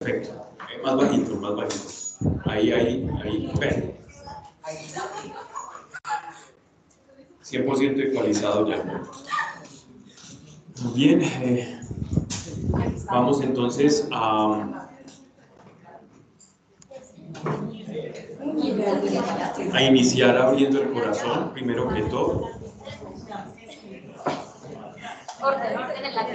[0.00, 0.46] Perfecto.
[0.82, 2.40] Más bajito, más bajito.
[2.46, 3.52] Ahí, ahí, ahí.
[3.60, 3.94] Ven.
[7.44, 8.82] 100% ecualizado ya.
[10.82, 11.20] Muy bien.
[11.22, 11.80] eh,
[13.10, 14.88] vamos entonces a,
[19.74, 22.48] a iniciar abriendo el corazón, primero que todo.
[25.42, 26.26] Orden, orden en la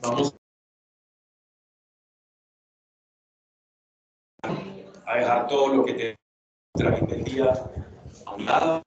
[0.00, 0.37] Vamos
[5.18, 6.16] dejar todo lo que te
[6.74, 7.52] trae del día
[8.26, 8.82] a un lado.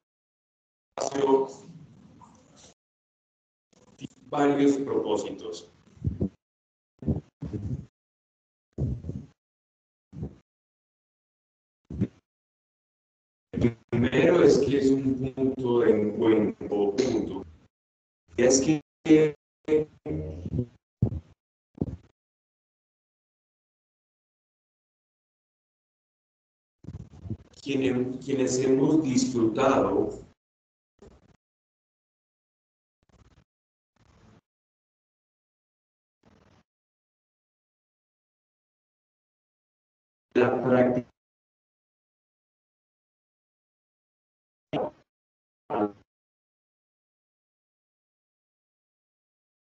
[4.30, 5.70] Varios propósitos.
[13.52, 17.44] El primero es que es un punto de encuentro, punto.
[18.38, 18.82] Es que
[27.72, 30.10] quienes, quienes hemos disfrutado
[40.34, 41.08] la práctica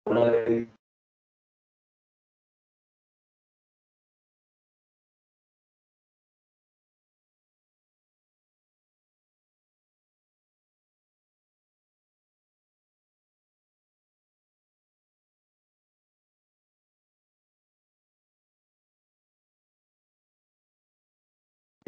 [0.07, 0.80] de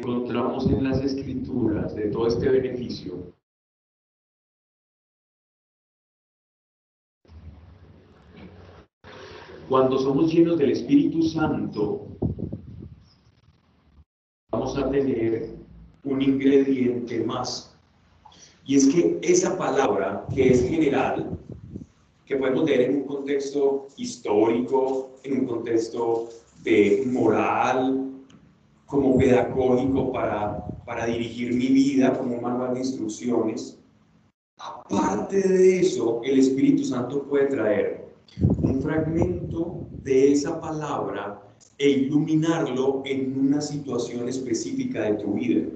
[0.03, 3.33] encontramos en las escrituras de todo este beneficio.
[9.69, 12.07] Cuando somos llenos del Espíritu Santo,
[14.51, 15.55] vamos a tener
[16.03, 17.73] un ingrediente más.
[18.65, 21.39] Y es que esa palabra, que es general,
[22.25, 26.27] que podemos leer en un contexto histórico, en un contexto
[26.61, 28.12] de moral,
[28.93, 33.79] como pedagógico para, para dirigir mi vida, como un manual de instrucciones.
[34.59, 38.05] Aparte de eso, el Espíritu Santo puede traer
[38.61, 41.41] un fragmento de esa palabra
[41.79, 45.69] e iluminarlo en una situación específica de tu vida.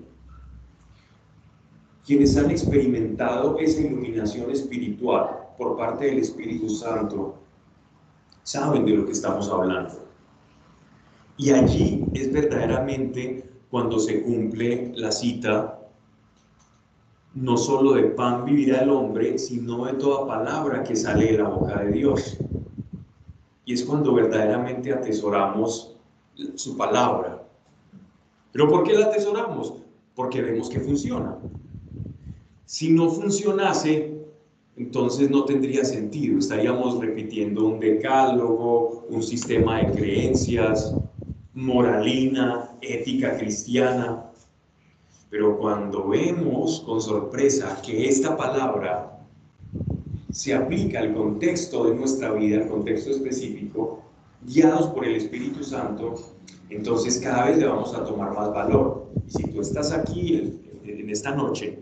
[2.06, 7.34] Quienes han experimentado esa iluminación espiritual por parte del Espíritu Santo
[8.44, 10.07] saben de lo que estamos hablando.
[11.38, 15.80] Y allí es verdaderamente cuando se cumple la cita,
[17.36, 21.50] no solo de pan vivirá el hombre, sino de toda palabra que sale de la
[21.50, 22.38] boca de Dios.
[23.66, 25.96] Y es cuando verdaderamente atesoramos
[26.56, 27.44] su palabra.
[28.52, 29.76] ¿Pero por qué la atesoramos?
[30.16, 31.38] Porque vemos que funciona.
[32.66, 34.18] Si no funcionase,
[34.76, 36.40] entonces no tendría sentido.
[36.40, 40.96] Estaríamos repitiendo un decálogo, un sistema de creencias,
[41.58, 44.24] moralina, ética cristiana.
[45.32, 49.20] Pero cuando vemos con sorpresa que esta palabra
[50.32, 54.04] se aplica al contexto de nuestra vida, al contexto específico,
[54.44, 56.14] guiados por el Espíritu Santo,
[56.70, 59.08] entonces cada vez le vamos a tomar más valor.
[59.28, 61.80] Y si tú estás aquí en esta noche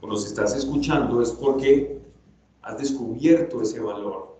[0.00, 2.00] o nos estás escuchando es porque
[2.62, 4.33] has descubierto ese valor.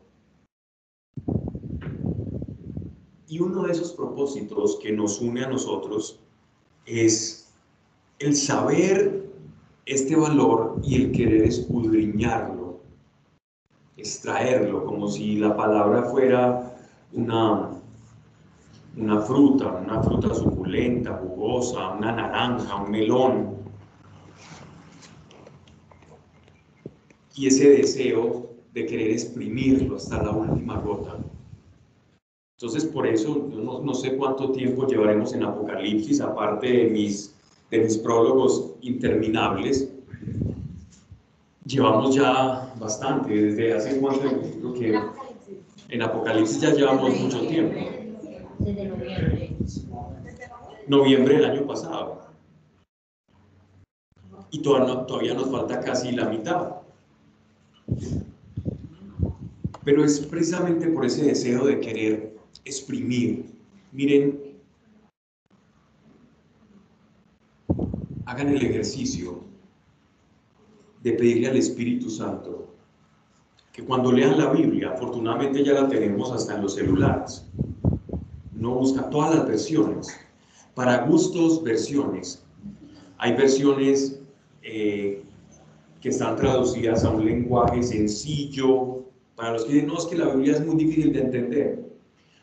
[3.27, 6.21] Y uno de esos propósitos que nos une a nosotros
[6.85, 7.53] es
[8.19, 9.25] el saber
[9.87, 12.81] este valor y el querer escudriñarlo,
[13.97, 16.77] extraerlo, como si la palabra fuera
[17.13, 17.71] una,
[18.97, 23.55] una fruta, una fruta suculenta, jugosa, una naranja, un melón.
[27.37, 31.19] Y ese deseo de querer exprimirlo hasta la última gota.
[32.65, 37.35] Entonces, por eso, no, no, sé cuánto tiempo llevaremos en Apocalipsis, aparte de mis,
[37.71, 39.93] de mis prólogos interminables.
[41.67, 44.99] Llevamos ya bastante, desde hace cuánto, creo que
[45.91, 47.79] en Apocalipsis ya llevamos mucho tiempo.
[48.61, 49.57] Desde noviembre.
[50.89, 52.23] Noviembre del año pasado.
[54.51, 56.77] y todavía nos falta casi la mitad.
[59.85, 62.34] Pero es precisamente por ese deseo de querer
[62.65, 63.47] exprimir.
[63.93, 64.41] Miren,
[68.27, 69.41] hagan el ejercicio
[71.03, 72.75] de pedirle al Espíritu Santo
[73.73, 77.45] que cuando lean la Biblia, afortunadamente ya la tenemos hasta en los celulares,
[78.55, 80.17] no busca todas las versiones.
[80.75, 82.45] Para gustos, versiones.
[83.19, 84.21] Hay versiones
[84.63, 85.23] eh,
[86.01, 89.05] que están traducidas a un lenguaje sencillo.
[89.35, 91.94] Para los que dicen, no, es que la Biblia es muy difícil de entender.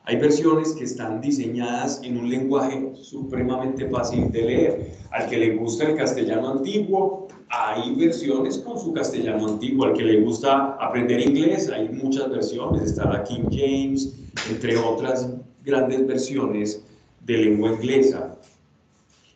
[0.06, 4.92] Hay versiones que están diseñadas en un lenguaje supremamente fácil de leer.
[5.12, 9.86] Al que le gusta el castellano antiguo, hay versiones con su castellano antiguo.
[9.86, 12.84] Al que le gusta aprender inglés, hay muchas versiones.
[12.84, 14.16] Está la King James,
[14.50, 15.30] entre otras
[15.64, 16.84] grandes versiones
[17.26, 18.36] de lengua inglesa.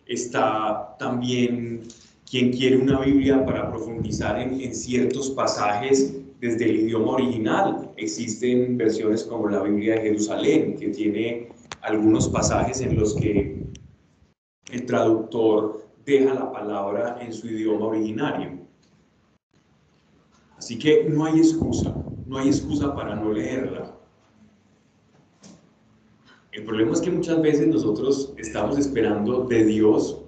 [0.07, 1.83] Está también
[2.29, 6.15] quien quiere una Biblia para profundizar en, ciertos pasajes
[6.45, 7.91] desde el idioma original.
[7.97, 11.49] Existen versiones como la Biblia de Jerusalén, que tiene
[11.81, 13.65] algunos pasajes en los que
[14.71, 18.59] el traductor deja la palabra en su idioma originario.
[20.57, 21.95] Así que no hay excusa,
[22.27, 23.95] no hay excusa para no leerla.
[26.51, 30.21] El problema es que muchas veces nosotros estamos esperando de Dios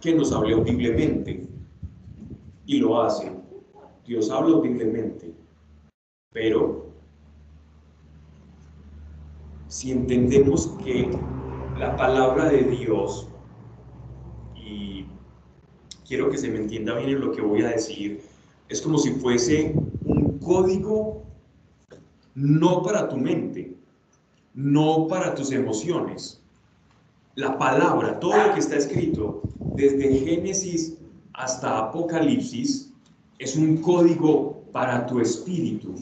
[0.00, 1.46] que nos hable audiblemente
[2.66, 3.30] y lo hace.
[4.06, 5.34] Dios habla audiblemente,
[6.34, 6.86] pero
[9.68, 11.08] si entendemos que
[11.78, 13.28] la palabra de Dios,
[14.56, 15.06] y
[16.06, 18.20] quiero que se me entienda bien en lo que voy a decir,
[18.68, 21.22] es como si fuese un código
[22.34, 23.76] no para tu mente,
[24.54, 26.42] no para tus emociones.
[27.36, 29.42] La palabra, todo lo que está escrito,
[29.76, 30.98] desde Génesis
[31.32, 32.92] hasta Apocalipsis,
[33.38, 35.94] es un código para tu espíritu.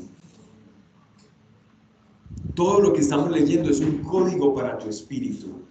[2.55, 5.63] Todo lo que estamos leyendo es un código para tu espíritu.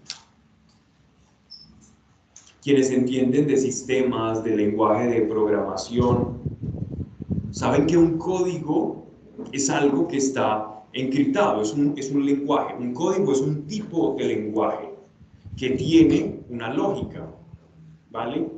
[2.63, 6.41] Quienes entienden de sistemas, de lenguaje de programación,
[7.51, 9.07] saben que un código
[9.51, 12.75] es algo que está encriptado, es un, es un lenguaje.
[12.77, 14.89] Un código es un tipo de lenguaje
[15.55, 17.27] que tiene una lógica,
[18.09, 18.49] ¿vale?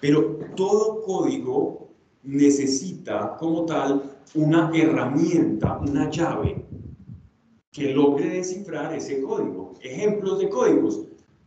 [0.00, 1.90] Pero todo código
[2.22, 6.63] necesita como tal una herramienta, una llave
[7.74, 9.74] que logre descifrar ese código.
[9.82, 11.02] Ejemplos de códigos,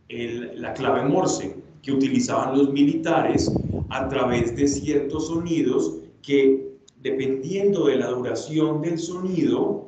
[0.10, 3.52] la clave Morse que utilizaban los militares
[3.90, 9.88] a través de ciertos sonidos que dependiendo de la duración del sonido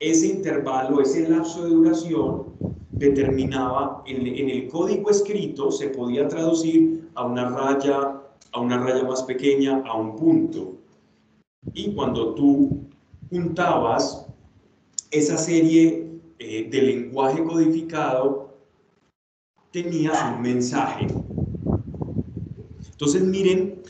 [0.00, 2.44] ese intervalo, ese lapso de duración,
[2.90, 8.20] determinaba en, el código escrito, se podía traducir a una raya,
[8.52, 10.74] a una raya más pequeña, a un punto.
[11.74, 12.80] Y cuando tú
[13.30, 14.23] juntabas
[15.18, 18.54] esa serie eh, de lenguaje codificado,
[19.70, 21.06] tenías un mensaje.
[22.92, 23.82] Entonces miren,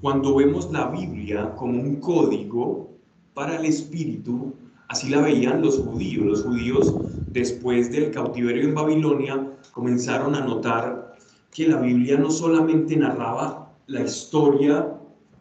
[0.00, 2.90] cuando vemos la Biblia como un código
[3.34, 4.54] para el espíritu,
[4.88, 6.24] Así la veían los judíos.
[6.24, 6.94] Los judíos,
[7.32, 11.16] después del cautiverio en Babilonia, comenzaron a notar
[11.52, 14.92] que la Biblia no solamente narraba la historia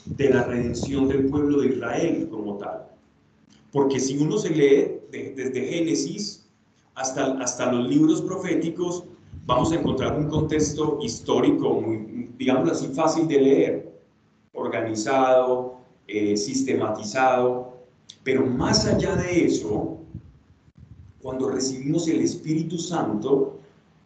[0.05, 2.85] de la redención del pueblo de Israel como tal,
[3.75, 6.47] porque si uno se lee desde Génesis
[6.93, 9.03] hasta, hasta los libros proféticos,
[9.45, 13.99] vamos a encontrar un contexto histórico muy, digamos así, fácil de leer,
[14.53, 17.73] organizado, eh, sistematizado,
[18.23, 19.97] pero más allá de eso,
[21.21, 23.59] cuando recibimos el Espíritu Santo,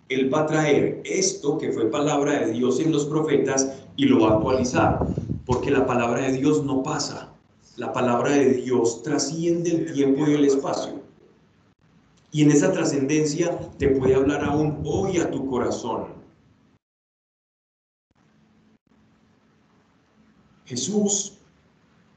[0.08, 4.22] Él va a traer esto que fue palabra de Dios en los profetas y lo
[4.22, 5.06] va a actualizar,
[5.46, 7.36] porque la palabra de Dios no pasa,
[7.80, 11.02] la palabra de Dios trasciende el tiempo y el espacio.
[12.30, 16.08] Y en esa trascendencia te puede hablar aún hoy a tu corazón.
[20.66, 21.38] Jesús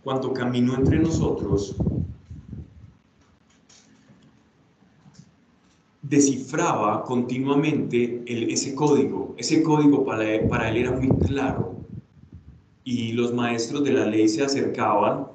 [0.02, 1.76] cuando caminó entre nosotros,
[6.02, 9.37] descifraba continuamente ese código.
[9.38, 11.76] Ese código para para él era muy claro.
[12.83, 15.33] Y los maestros de la ley se acercaban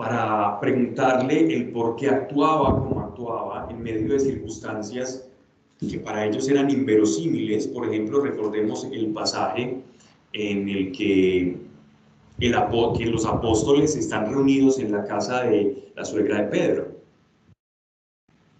[0.00, 5.28] para preguntarle el por qué actuaba como actuaba en medio de circunstancias
[5.78, 7.68] que para ellos eran inverosímiles.
[7.68, 9.82] Por ejemplo, recordemos el pasaje
[10.32, 11.58] en el que
[12.38, 16.88] los apóstoles están reunidos en la casa de la suegra de Pedro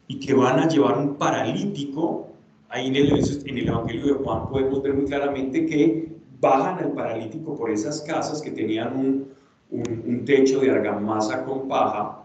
[0.09, 2.29] y que van a llevar un paralítico.
[2.69, 6.93] Ahí en el, en el Evangelio de Juan podemos ver muy claramente que bajan al
[6.93, 9.30] paralítico por esas casas que tenían un,
[9.71, 12.25] un, techo de argamasa con paja,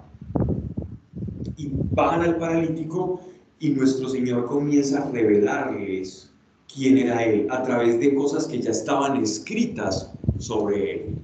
[1.58, 3.22] y bajan al paralítico
[3.60, 6.32] y nuestro Señor comienza a revelarles
[6.74, 11.16] quién era Él a través de cosas que ya estaban escritas sobre Él,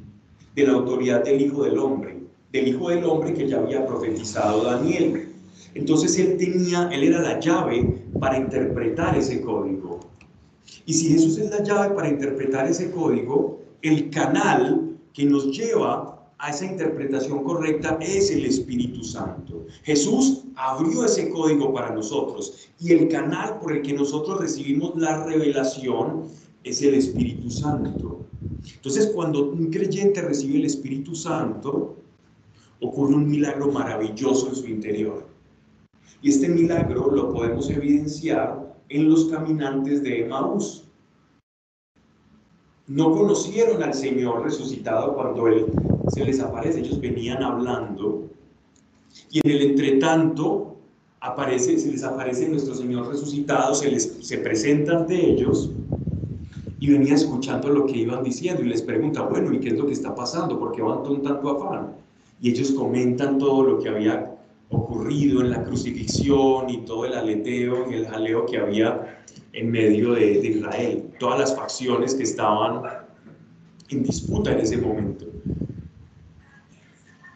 [0.56, 2.20] de la autoridad del Hijo del Hombre,
[2.54, 5.28] del Hijo del Hombre que ya había profetizado Daniel.
[5.74, 10.00] Entonces Él tenía, Él era la llave para interpretar ese código.
[10.86, 16.22] Y si Jesús es la llave para interpretar ese código, el canal que nos lleva
[16.38, 19.66] a esa interpretación correcta es el Espíritu Santo.
[19.84, 25.24] Jesús abrió ese código para nosotros y el canal por el que nosotros recibimos la
[25.24, 26.24] revelación
[26.64, 28.26] es el Espíritu Santo.
[28.76, 31.98] Entonces, cuando un creyente recibe el Espíritu Santo,
[32.80, 35.28] ocurre un milagro maravilloso en su interior.
[36.22, 40.88] Y este milagro lo podemos evidenciar en los caminantes de Emaús.
[42.92, 45.68] No conocieron al Señor resucitado cuando Él
[46.10, 48.28] se les aparece, ellos venían hablando
[49.32, 50.76] y en el entretanto
[51.22, 55.72] aparece, se les aparece nuestro Señor resucitado, se les se presenta ante ellos
[56.82, 59.86] y venía escuchando lo que iban diciendo y les pregunta, bueno, ¿y qué es lo
[59.86, 60.60] que está pasando?
[60.60, 61.94] ¿Por qué van con tanto afán?
[62.42, 64.36] Y ellos comentan todo lo que había
[64.70, 69.22] ocurrido en la crucifixión y todo el aleteo y el jaleo que había
[69.54, 72.84] en medio de, Israel, todas las facciones que estaban
[73.90, 75.26] en disputa en ese momento.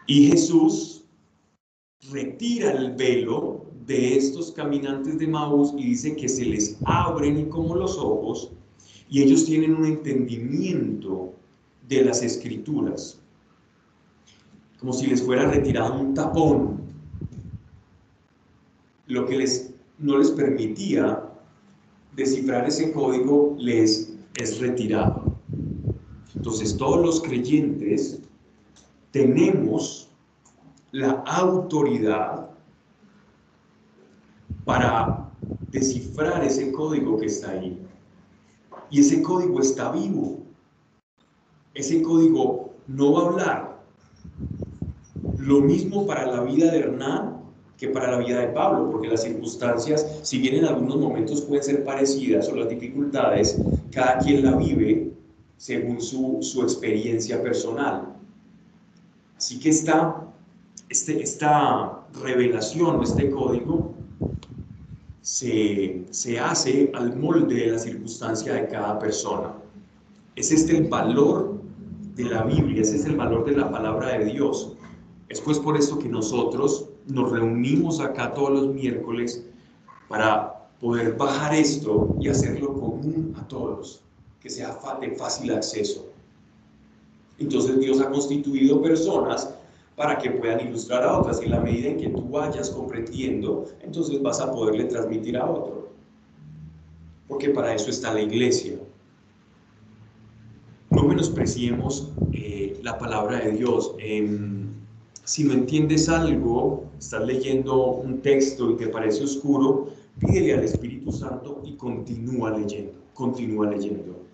[0.07, 1.03] Y Jesús
[2.11, 7.45] retira el velo de estos caminantes de Maús y dice que se les abren y
[7.45, 8.51] como los ojos
[9.09, 11.33] y ellos tienen un entendimiento
[11.87, 13.19] de las escrituras,
[14.79, 16.79] como si les fuera retirado un tapón,
[19.07, 21.24] lo que les, no les permitía
[22.15, 25.35] descifrar ese código les es retirado.
[26.35, 28.19] Entonces todos los creyentes
[29.11, 30.09] tenemos
[30.91, 32.49] la autoridad
[34.63, 35.29] para
[35.71, 37.81] descifrar ese código que está ahí.
[38.89, 40.39] Y ese código está vivo.
[41.73, 43.83] Ese código no va a hablar.
[45.37, 47.34] Lo mismo para la vida de Hernán
[47.77, 51.63] que para la vida de Pablo, porque las circunstancias, si bien en algunos momentos pueden
[51.63, 53.59] ser parecidas o las dificultades,
[53.91, 55.11] cada quien la vive
[55.57, 58.15] según su, su experiencia personal.
[59.37, 60.25] Así que esta,
[60.89, 63.93] este, esta revelación, este código,
[65.21, 69.53] se, se hace al molde de la circunstancia de cada persona.
[70.35, 71.59] Es este el valor
[72.15, 74.73] de la Biblia, ese es el valor de la palabra de Dios.
[75.27, 79.45] Es pues por esto que nosotros nos reunimos acá todos los miércoles
[80.07, 84.01] para poder bajar esto y hacerlo común a todos,
[84.39, 86.05] que sea de fácil acceso.
[87.37, 89.53] Entonces Dios ha constituido personas
[89.95, 91.41] para que puedan ilustrar a otras.
[91.41, 95.45] Y en la medida en que tú vayas comprendiendo, entonces vas a poderle transmitir a
[95.45, 95.89] otro.
[97.27, 98.77] Porque para eso está la iglesia.
[100.91, 103.95] No menospreciemos eh, la palabra de Dios.
[105.25, 109.89] Si no entiendes algo, estás leyendo un texto y te parece oscuro,
[110.19, 114.25] pídele al Espíritu Santo y continúa leyendo, continúa leyendo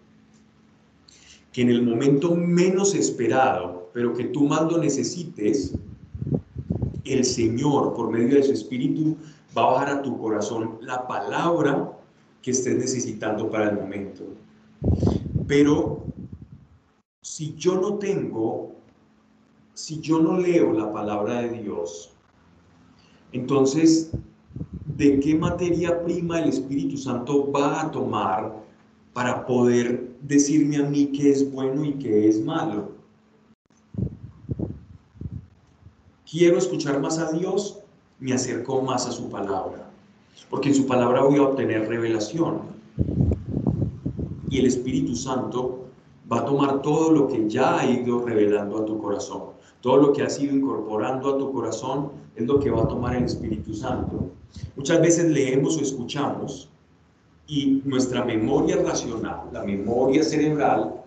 [1.51, 5.73] que en el momento menos esperado, pero que tú más lo necesites,
[7.03, 9.17] el Señor, por medio de su Espíritu,
[9.57, 11.91] va a bajar a tu corazón la palabra
[12.41, 14.23] que estés necesitando para el momento.
[15.47, 16.05] Pero
[17.21, 18.75] si yo no tengo,
[19.73, 22.11] si yo no leo la palabra de Dios,
[23.31, 24.11] entonces,
[24.97, 28.61] ¿de qué materia prima el Espíritu Santo va a tomar
[29.13, 32.91] para poder decirme a mí qué es bueno y qué es malo.
[36.29, 37.79] Quiero escuchar más a Dios,
[38.19, 39.89] me acerco más a su palabra,
[40.49, 42.61] porque en su palabra voy a obtener revelación.
[44.49, 45.85] Y el Espíritu Santo
[46.31, 49.50] va a tomar todo lo que ya ha ido revelando a tu corazón.
[49.81, 53.15] Todo lo que ha ido incorporando a tu corazón es lo que va a tomar
[53.15, 54.31] el Espíritu Santo.
[54.75, 56.69] Muchas veces leemos o escuchamos
[57.47, 61.01] y nuestra memoria racional, la memoria cerebral,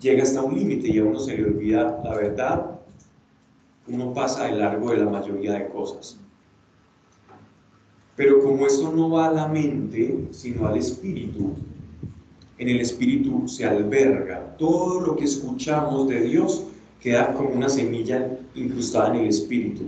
[0.00, 2.80] llega hasta un límite y a uno se le olvida la verdad,
[3.88, 6.18] uno pasa de largo de la mayoría de cosas.
[8.16, 11.52] Pero como esto no va a la mente, sino al espíritu,
[12.58, 16.64] en el espíritu se alberga todo lo que escuchamos de Dios,
[17.06, 19.84] queda como una semilla incrustada en el espíritu.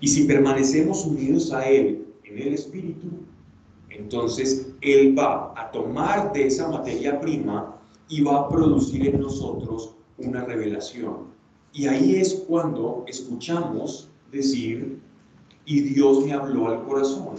[0.00, 3.08] Y si permanecemos unidos a Él en el espíritu,
[3.90, 9.94] entonces Él va a tomar de esa materia prima y va a producir en nosotros
[10.16, 11.34] una revelación.
[11.74, 15.00] Y ahí es cuando escuchamos decir,
[15.66, 17.34] y Dios me habló al corazón.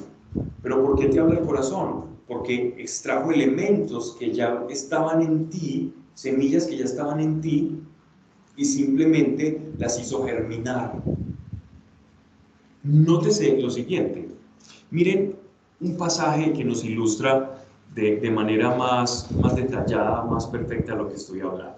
[0.61, 2.05] ¿Pero por qué te habla el corazón?
[2.27, 7.79] Porque extrajo elementos que ya estaban en ti, semillas que ya estaban en ti,
[8.55, 11.01] y simplemente las hizo germinar.
[12.83, 14.29] Nótese lo siguiente.
[14.91, 15.35] Miren
[15.79, 21.15] un pasaje que nos ilustra de, de, manera más, más detallada, más perfecta lo que
[21.15, 21.77] estoy hablando.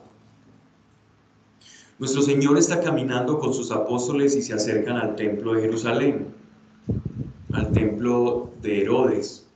[1.98, 6.28] Nuestro Señor está caminando con sus apóstoles y se acercan al templo de Jerusalén,
[7.54, 9.48] al templo de Herodes,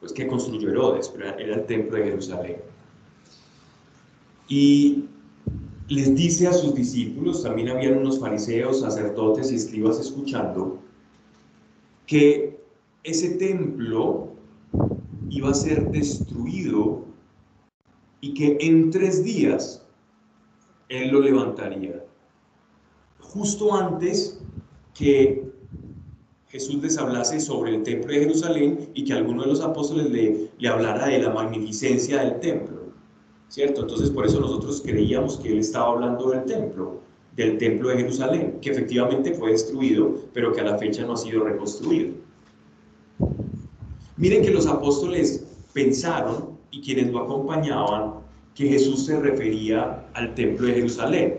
[0.00, 2.56] pues que construyó Herodes, pero era el templo de Jerusalén.
[4.48, 5.04] Y
[5.88, 10.78] les dice a sus discípulos, también habían unos fariseos, sacerdotes y escribas escuchando,
[12.06, 12.58] que
[13.02, 14.32] ese templo
[15.28, 17.04] iba a ser destruido
[18.20, 19.86] y que en tres días
[20.88, 22.04] él lo levantaría.
[23.20, 24.40] Justo antes
[24.94, 25.44] que
[26.48, 30.50] Jesús les hablase sobre el templo de Jerusalén y que alguno de los apóstoles le,
[30.56, 32.73] le hablara de la magnificencia del templo.
[33.48, 33.82] ¿Cierto?
[33.82, 37.00] Entonces por eso nosotros creíamos que él estaba hablando del templo,
[37.36, 41.16] del templo de Jerusalén, que efectivamente fue destruido, pero que a la fecha no ha
[41.16, 42.14] sido reconstruido.
[44.16, 48.14] Miren que los apóstoles pensaron, y quienes lo acompañaban,
[48.54, 51.38] que Jesús se refería al templo de Jerusalén.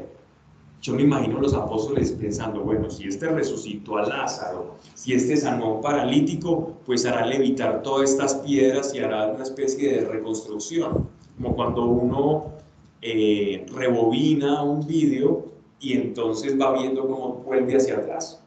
[0.82, 5.78] Yo me imagino los apóstoles pensando, bueno, si este resucitó a Lázaro, si este sanó
[5.78, 11.56] a paralítico, pues hará levitar todas estas piedras y hará una especie de reconstrucción como
[11.56, 12.54] cuando uno
[13.02, 15.46] eh, rebobina un vídeo
[15.80, 18.42] y entonces va viendo cómo vuelve hacia atrás.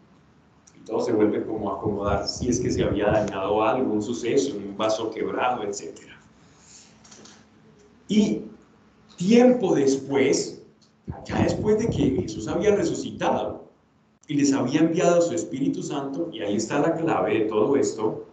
[0.76, 4.02] Y todo se vuelve como a acomodar si es que se había dañado algo, un
[4.02, 6.00] suceso, un vaso quebrado, etc.
[8.08, 8.42] Y
[9.16, 10.62] tiempo después,
[11.26, 13.68] ya después de que Jesús había resucitado
[14.26, 18.26] y les había enviado su Espíritu Santo, y ahí está la clave de todo esto,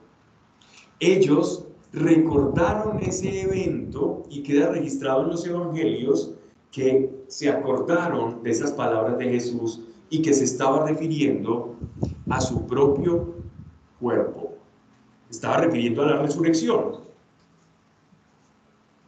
[0.99, 1.64] ellos
[1.95, 6.33] recordaron ese evento y queda registrado en los evangelios
[6.71, 11.75] que se acordaron de esas palabras de Jesús y que se estaba refiriendo
[12.29, 13.35] a su propio
[13.99, 14.55] cuerpo.
[15.29, 16.99] Estaba refiriendo a la resurrección.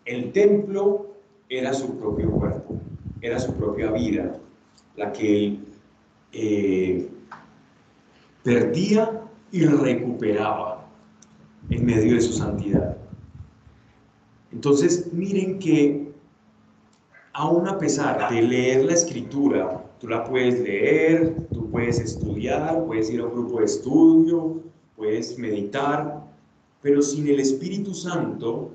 [0.06, 1.08] El templo
[1.50, 2.80] era su propio cuerpo,
[3.22, 4.40] era su propia vida,
[4.96, 5.68] la que él
[6.32, 7.10] eh,
[8.44, 10.77] perdía y recuperaba
[11.70, 12.98] en medio de su santidad.
[14.52, 16.12] Entonces, miren que
[17.34, 23.10] aún a pesar de leer la escritura, tú la puedes leer, tú puedes estudiar, puedes
[23.12, 24.64] ir a un grupo de estudio,
[24.96, 26.26] puedes meditar,
[26.82, 28.72] pero sin el Espíritu Santo,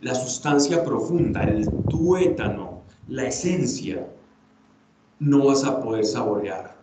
[0.00, 4.08] la sustancia profunda, el tuétano, la esencia,
[5.20, 6.76] no vas a poder saborear.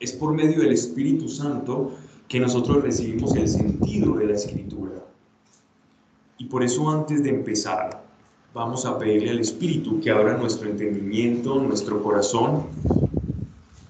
[0.00, 1.92] Es por medio del Espíritu Santo
[2.30, 5.04] que nosotros recibimos el sentido de la escritura.
[6.38, 8.04] Y por eso antes de empezar,
[8.54, 12.66] vamos a pedirle al Espíritu que abra nuestro entendimiento, nuestro corazón,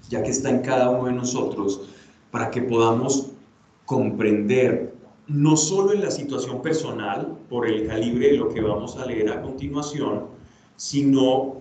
[0.09, 1.81] ya que está en cada uno de nosotros,
[2.31, 3.27] para que podamos
[3.85, 4.95] comprender
[5.27, 9.29] no solo en la situación personal, por el calibre de lo que vamos a leer
[9.29, 10.25] a continuación,
[10.77, 11.57] sino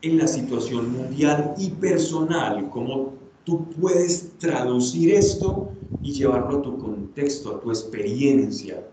[0.00, 6.76] en la situación mundial y personal, cómo tú puedes traducir esto y llevarlo a tu
[6.78, 8.84] contexto, a tu experiencia,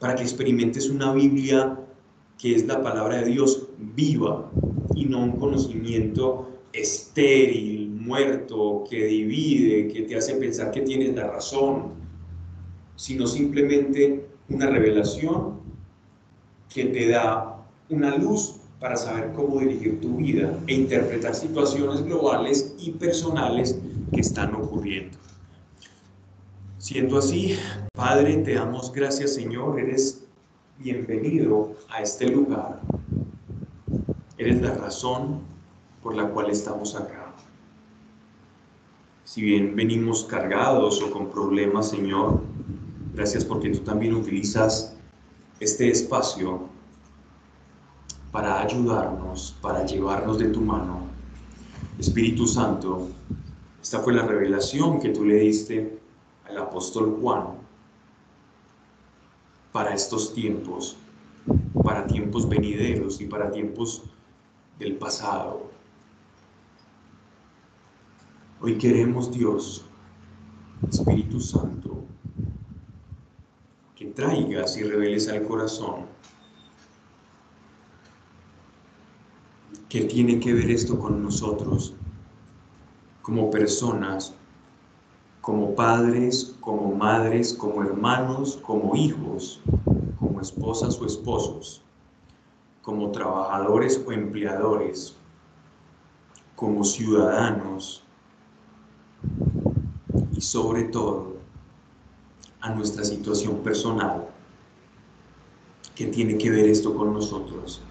[0.00, 1.78] para que experimentes una Biblia
[2.38, 4.50] que es la palabra de Dios viva
[4.94, 11.26] y no un conocimiento estéril, muerto, que divide, que te hace pensar que tienes la
[11.26, 11.92] razón,
[12.96, 15.60] sino simplemente una revelación
[16.72, 22.74] que te da una luz para saber cómo dirigir tu vida e interpretar situaciones globales
[22.78, 23.76] y personales
[24.12, 25.16] que están ocurriendo.
[26.78, 27.58] Siendo así,
[27.92, 30.24] Padre, te damos gracias, Señor, eres
[30.78, 32.80] bienvenido a este lugar.
[34.38, 35.40] Eres la razón
[36.02, 37.34] por la cual estamos acá.
[39.24, 42.40] Si bien venimos cargados o con problemas, Señor,
[43.14, 44.96] gracias porque tú también utilizas
[45.58, 46.68] este espacio
[48.30, 51.08] para ayudarnos, para llevarnos de tu mano.
[51.98, 53.08] Espíritu Santo,
[53.80, 55.98] esta fue la revelación que tú le diste
[56.48, 57.46] al apóstol Juan
[59.72, 60.96] para estos tiempos,
[61.82, 64.02] para tiempos venideros y para tiempos
[64.78, 65.70] del pasado.
[68.60, 69.84] Hoy queremos Dios,
[70.88, 72.04] Espíritu Santo,
[73.94, 76.17] que traigas y reveles al corazón
[79.88, 81.94] ¿Qué tiene que ver esto con nosotros
[83.22, 84.34] como personas,
[85.40, 89.62] como padres, como madres, como hermanos, como hijos,
[90.18, 91.80] como esposas o esposos,
[92.82, 95.16] como trabajadores o empleadores,
[96.54, 98.04] como ciudadanos
[100.34, 101.38] y sobre todo
[102.60, 104.28] a nuestra situación personal?
[105.94, 107.87] ¿Qué tiene que ver esto con nosotros?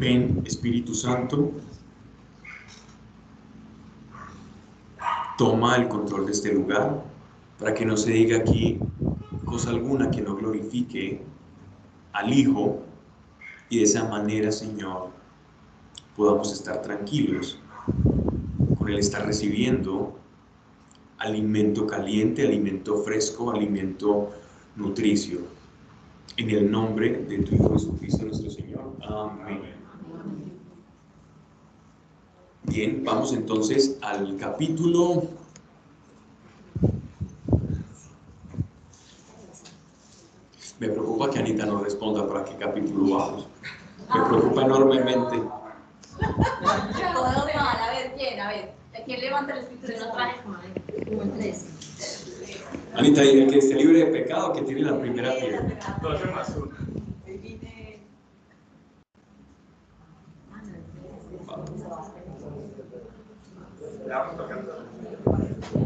[0.00, 1.52] Ven, Espíritu Santo,
[5.36, 7.04] toma el control de este lugar
[7.58, 8.78] para que no se diga aquí
[9.44, 11.20] cosa alguna que no glorifique
[12.14, 12.80] al Hijo
[13.68, 15.10] y de esa manera, Señor,
[16.16, 17.58] podamos estar tranquilos
[18.78, 20.18] con el estar recibiendo
[21.18, 24.30] alimento caliente, alimento fresco, alimento
[24.76, 25.40] nutricio.
[26.38, 28.96] En el nombre de tu Hijo Jesucristo nuestro Señor.
[29.02, 29.79] Amén.
[32.64, 35.28] Bien, vamos entonces al capítulo
[40.80, 43.46] Me preocupa que Anita no responda para qué capítulo vamos.
[44.14, 45.36] Me preocupa enormemente.
[46.16, 48.40] Todos mal, a ver, ¿quién?
[48.40, 48.72] A ver,
[49.04, 50.40] ¿quién levanta el espíritu de no traje?
[50.42, 51.66] Como el 13.
[52.94, 55.98] Anita, y el que esté libre de pecado, que tiene la primera piedra.
[56.00, 56.89] 12 más 1.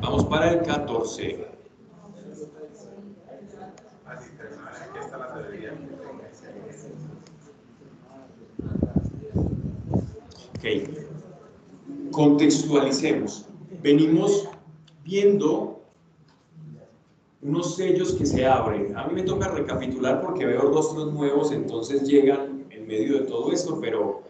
[0.00, 1.46] Vamos para el 14.
[4.06, 4.70] Así termina.
[4.70, 5.74] Aquí está la sabiduría.
[10.56, 10.64] Ok.
[12.12, 13.46] Contextualicemos.
[13.82, 14.48] Venimos
[15.04, 15.82] viendo
[17.42, 18.96] unos sellos que se abren.
[18.96, 23.52] A mí me toca recapitular porque veo rostros nuevos, entonces llegan en medio de todo
[23.52, 24.22] esto, pero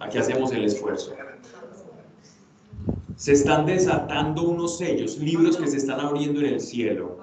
[0.00, 1.14] aquí hacemos el esfuerzo.
[3.22, 7.20] Se están desatando unos sellos, libros que se están abriendo en el cielo.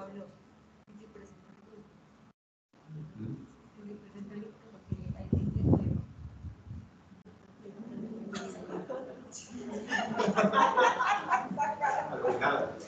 [11.98, 12.78] Al final.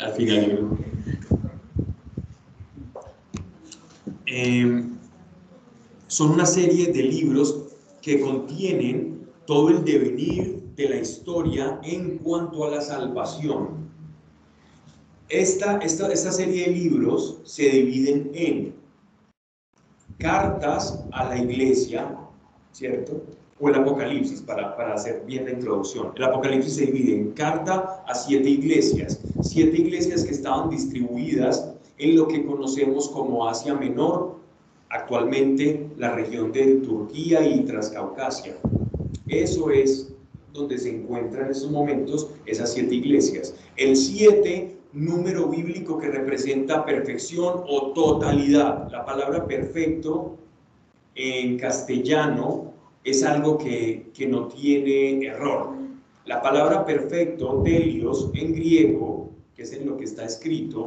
[0.00, 0.78] Al final.
[4.26, 4.84] Eh,
[6.08, 7.68] son una serie de libros
[8.00, 13.90] que contienen todo el devenir de la historia en cuanto a la salvación.
[15.28, 18.74] Esta, esta, esta serie de libros se dividen en
[20.18, 22.14] cartas a la iglesia,
[22.72, 23.22] ¿cierto?
[23.58, 26.12] O el Apocalipsis, para, para hacer bien la introducción.
[26.16, 32.16] El Apocalipsis se divide en carta a siete iglesias, siete iglesias que estaban distribuidas en
[32.16, 34.36] lo que conocemos como Asia Menor,
[34.90, 38.56] actualmente la región de Turquía y Transcaucasia.
[39.28, 40.12] Eso es
[40.52, 43.54] donde se encuentran en estos momentos esas siete iglesias.
[43.76, 48.90] El siete, número bíblico que representa perfección o totalidad.
[48.90, 50.36] La palabra perfecto
[51.14, 52.72] en castellano
[53.04, 55.74] es algo que, que no tiene error.
[56.24, 60.84] La palabra perfecto, telios, en griego, que es en lo que está escrito,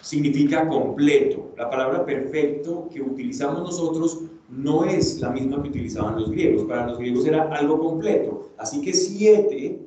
[0.00, 1.52] significa completo.
[1.56, 6.64] La palabra perfecto que utilizamos nosotros no es la misma que utilizaban los griegos.
[6.64, 8.50] Para los griegos era algo completo.
[8.58, 9.80] Así que siete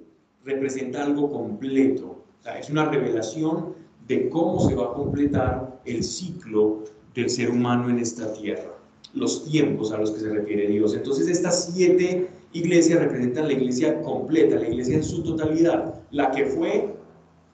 [0.44, 2.24] representa algo completo.
[2.60, 3.76] Es una revelación
[4.08, 8.76] de cómo se va a completar el ciclo del ser humano en esta tierra,
[9.14, 10.96] los tiempos a los que se refiere Dios.
[10.96, 16.46] Entonces estas siete iglesias representan la iglesia completa, la iglesia en su totalidad, la que
[16.46, 16.96] fue,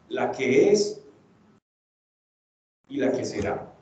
[0.09, 1.01] la que es
[2.87, 3.73] y la que será.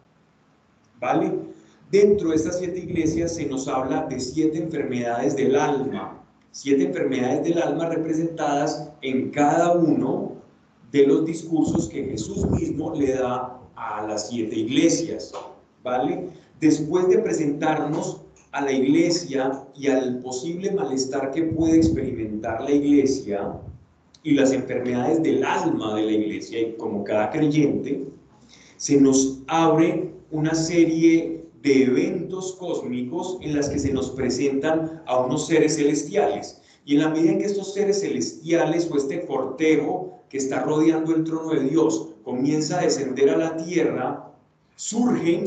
[1.00, 1.53] ¿Vale?
[1.94, 7.44] Dentro de estas siete iglesias se nos habla de siete enfermedades del alma, siete enfermedades
[7.44, 10.32] del alma representadas en cada uno
[10.92, 15.34] de los discursos que Jesús mismo le da a las siete iglesias.
[15.84, 16.30] ¿Vale?
[16.60, 18.22] Después de presentarnos
[18.54, 23.54] a la iglesia y al posible malestar que puede experimentar la iglesia
[24.24, 28.04] y las enfermedades del alma de la iglesia, y como cada creyente,
[28.78, 35.18] se nos abre una serie de eventos cósmicos en las que se nos presentan a
[35.20, 36.62] unos seres celestiales.
[36.86, 41.16] Y en la medida en que estos seres celestiales o este cortejo que está rodeando
[41.16, 44.30] el trono de Dios comienza a descender a la tierra,
[44.76, 45.46] surgen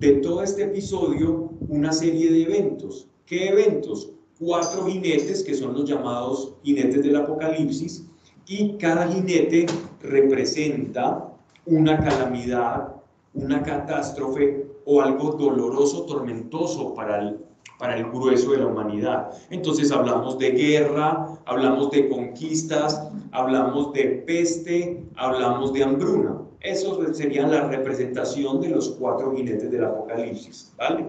[0.00, 3.06] de todo este episodio una serie de eventos.
[3.24, 4.10] ¿Qué eventos?
[4.40, 8.04] Cuatro jinetes que son los llamados jinetes del Apocalipsis
[8.48, 9.66] y cada jinete
[10.02, 11.32] representa
[11.66, 12.96] una calamidad,
[13.34, 17.34] una catástrofe o algo doloroso, tormentoso para,
[17.78, 19.30] para el grueso de la humanidad.
[19.50, 26.40] Entonces hablamos de guerra, hablamos de conquistas, hablamos de peste, hablamos de hambruna.
[26.60, 31.06] Eso sería la representación de los cuatro jinetes del Apocalipsis, ¿vale?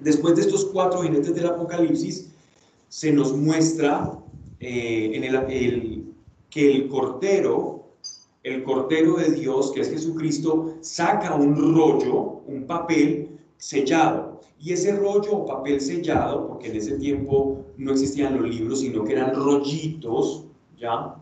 [0.00, 2.32] Después de estos cuatro jinetes del Apocalipsis,
[2.88, 4.18] se nos muestra
[4.60, 6.14] eh, en el,
[6.50, 7.84] que el Cordero,
[8.42, 14.40] el Cordero de Dios, que es Jesucristo, saca un rollo, un papel sellado.
[14.60, 19.04] Y ese rollo o papel sellado, porque en ese tiempo no existían los libros, sino
[19.04, 21.14] que eran rollitos, ¿ya?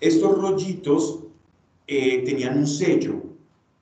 [0.00, 1.24] Estos rollitos
[1.86, 3.22] eh, tenían un sello,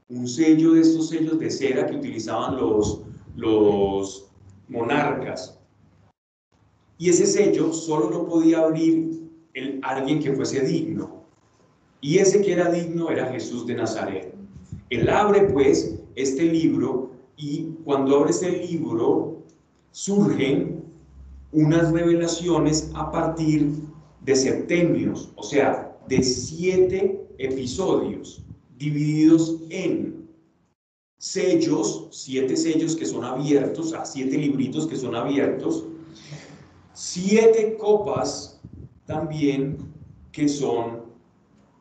[0.08, 3.02] un sello de estos sellos de cera que utilizaban los,
[3.36, 4.28] los
[4.68, 5.58] monarcas.
[6.98, 9.22] Y ese sello solo lo podía abrir
[9.82, 11.22] alguien que fuese digno.
[12.00, 14.34] Y ese que era digno era Jesús de Nazaret.
[14.90, 19.42] Él abre pues este libro y cuando abre este libro
[19.92, 20.82] surgen
[21.52, 23.70] unas revelaciones a partir
[24.22, 28.42] de septenios, o sea, de siete episodios
[28.76, 30.28] divididos en
[31.18, 35.84] sellos, siete sellos que son abiertos, a siete libritos que son abiertos,
[36.92, 38.60] siete copas
[39.06, 39.78] también
[40.32, 41.02] que son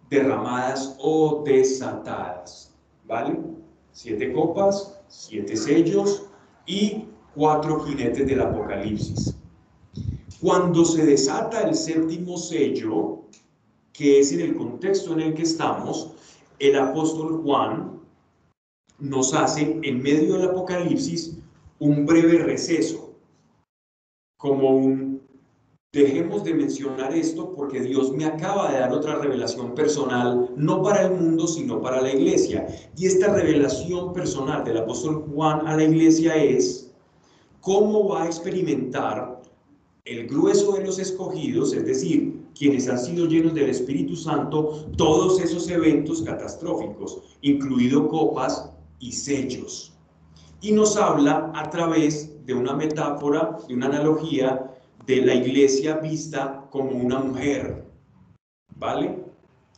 [0.10, 2.74] derramadas o desatadas,
[3.06, 3.55] ¿vale?
[3.96, 6.26] Siete copas, siete sellos
[6.66, 9.38] y cuatro jinetes del Apocalipsis.
[10.42, 13.22] Cuando se desata el séptimo sello,
[13.94, 16.12] que es en el contexto en el que estamos,
[16.60, 18.02] el apóstol Juan
[19.00, 21.38] nos hace en medio del Apocalipsis
[21.80, 23.16] un breve receso,
[24.38, 25.05] como un,
[25.96, 31.06] dejemos de mencionar esto porque Dios me acaba de dar otra revelación personal, no para
[31.06, 32.68] el mundo, sino para la iglesia.
[32.98, 36.92] Y esta revelación personal del apóstol Juan a la iglesia es
[37.62, 39.42] cómo va a experimentar
[40.04, 45.42] el grueso de los escogidos, es decir, quienes han sido llenos del Espíritu Santo, todos
[45.42, 49.94] esos eventos catastróficos, incluido copas y sellos.
[50.62, 54.75] Y nos habla a través de una metáfora, de una analogía
[55.06, 57.86] de la iglesia vista como una mujer.
[58.78, 59.24] ¿Vale?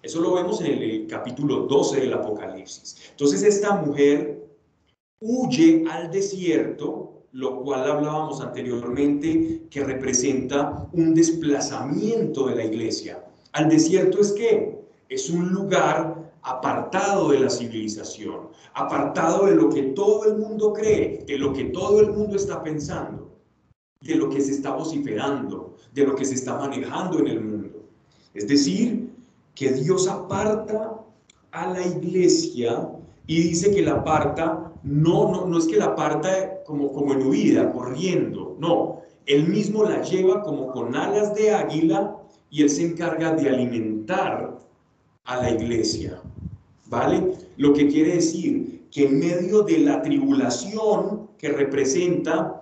[0.01, 3.09] Eso lo vemos en el, capítulo 12 del Apocalipsis.
[3.11, 4.47] Entonces esta mujer
[5.19, 13.23] huye al desierto lo cual hablábamos anteriormente, que representa un desplazamiento de la iglesia.
[13.51, 19.83] Al desierto es que es un lugar apartado de la civilización, apartado de lo que
[19.83, 23.26] todo el mundo cree, de lo que todo el mundo está pensando,
[24.01, 27.83] de lo que se está vociferando, de lo que se está manejando en el mundo.
[28.33, 29.09] Es decir,
[29.55, 31.01] que Dios aparta
[31.51, 32.89] a la iglesia
[33.25, 37.25] y dice que la aparta no, no, no es que la parta como, como en
[37.25, 42.15] huida, corriendo, no, él mismo la lleva como con alas de águila
[42.49, 44.57] y él se encarga de alimentar
[45.25, 46.21] a la iglesia,
[46.85, 47.33] ¿vale?
[47.57, 52.56] Lo que quiere decir que en medio de la tribulación que representa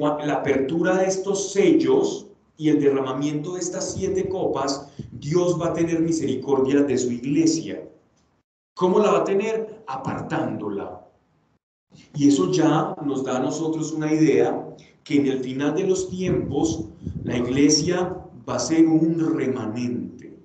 [0.00, 5.72] la apertura de estos sellos y el derramamiento de estas siete copas, Dios va a
[5.72, 7.82] tener misericordia de su iglesia.
[8.74, 9.82] ¿Cómo la va a tener?
[9.86, 11.06] Apartándola.
[12.14, 16.08] Y eso ya nos da a nosotros una idea que en el final de los
[16.08, 16.84] tiempos
[17.24, 18.16] la iglesia
[18.48, 20.36] va a ser un remanente.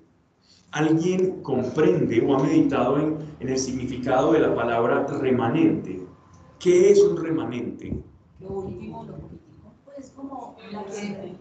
[0.72, 6.02] ¿Alguien comprende o ha meditado en, el significado de la palabra remanente?
[6.58, 7.96] ¿Qué es un remanente?
[8.40, 9.06] Lo último.
[10.28, 11.36] Como la que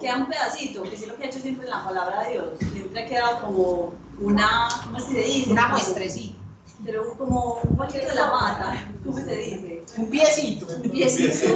[0.00, 2.46] queda un pedacito, que es lo que he hecho siempre en la palabra de Dios.
[2.72, 5.50] Siempre queda como una, ¿cómo se dice?
[5.50, 6.38] Una muestrecita
[6.84, 9.82] pero como un poquito de la mata, ¿cómo se dice?
[9.96, 10.66] Un piecito.
[10.66, 11.32] Un piecito.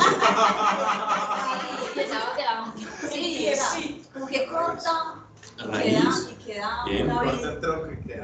[3.10, 5.24] sí, sí, como que corta
[5.58, 7.40] y queda, y queda una, vez,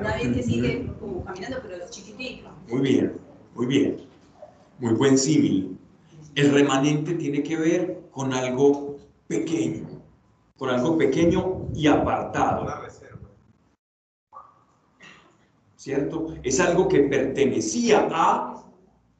[0.00, 2.48] una vez que sigue como caminando, pero es chiquitito.
[2.68, 3.20] Muy bien,
[3.54, 4.08] muy bien.
[4.80, 5.77] Muy buen símil.
[6.38, 8.96] El remanente tiene que ver con algo
[9.26, 9.88] pequeño,
[10.56, 12.64] con algo pequeño y apartado.
[15.74, 16.34] ¿cierto?
[16.44, 18.64] Es algo que pertenecía a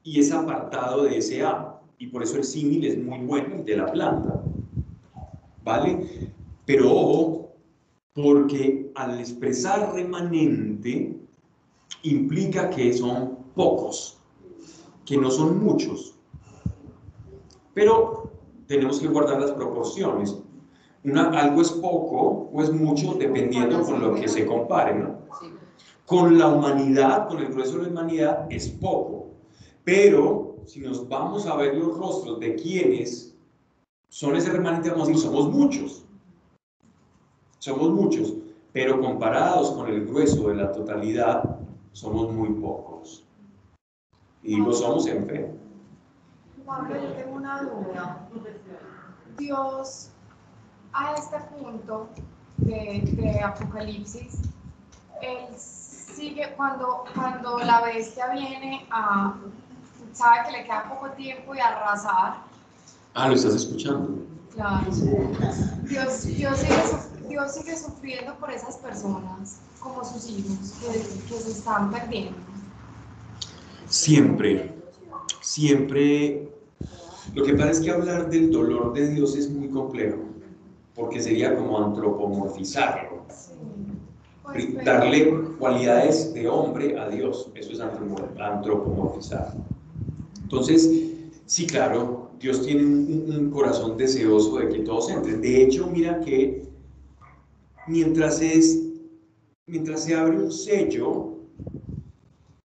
[0.01, 1.81] y es apartado de ese a.
[1.97, 4.41] Y por eso el símil es muy bueno de la planta.
[5.65, 6.31] ¿Vale?
[6.65, 7.53] Pero ojo,
[8.13, 11.19] porque al expresar remanente
[12.03, 14.21] implica que son pocos,
[15.03, 16.15] que no son muchos.
[17.79, 18.29] Pero
[18.67, 20.37] tenemos que guardar las proporciones.
[21.05, 25.19] Una, algo es poco o es mucho dependiendo con lo que se compare, ¿no?
[26.05, 29.27] con la humanidad, con el grueso de la humanidad, es poco.
[29.85, 33.33] Pero si nos vamos a ver los rostros de quienes
[34.09, 36.03] son ese remanente, vamos a decir, somos muchos.
[37.59, 38.33] Somos muchos,
[38.73, 41.61] pero comparados con el grueso de la totalidad,
[41.93, 43.25] somos muy pocos.
[44.43, 45.68] Y lo somos en fe.
[46.69, 48.27] Pablo, yo tengo una duda.
[49.39, 50.09] Dios,
[50.93, 52.09] a este punto
[52.57, 54.41] de, de Apocalipsis,
[55.19, 59.35] Él sigue, cuando, cuando la bestia viene a,
[60.13, 62.43] sabe que le queda poco tiempo y arrasar.
[63.15, 64.27] Ah, lo estás escuchando.
[64.53, 64.91] Claro.
[64.91, 71.51] Dios, Dios, sigue, Dios sigue sufriendo por esas personas, como sus hijos, que, que se
[71.51, 72.37] están perdiendo.
[73.87, 74.79] Siempre,
[75.41, 76.58] siempre.
[77.35, 80.19] Lo que pasa es que hablar del dolor de Dios es muy complejo,
[80.95, 83.19] porque sería como antropomorfizarlo.
[84.43, 89.53] Pues, darle cualidades de hombre a Dios, eso es antropomorfizar.
[90.41, 90.89] Entonces,
[91.45, 95.41] sí, claro, Dios tiene un, corazón deseoso de que todos entren.
[95.41, 96.63] De hecho, mira que
[97.87, 98.79] mientras, es,
[99.67, 101.35] mientras se abre un sello,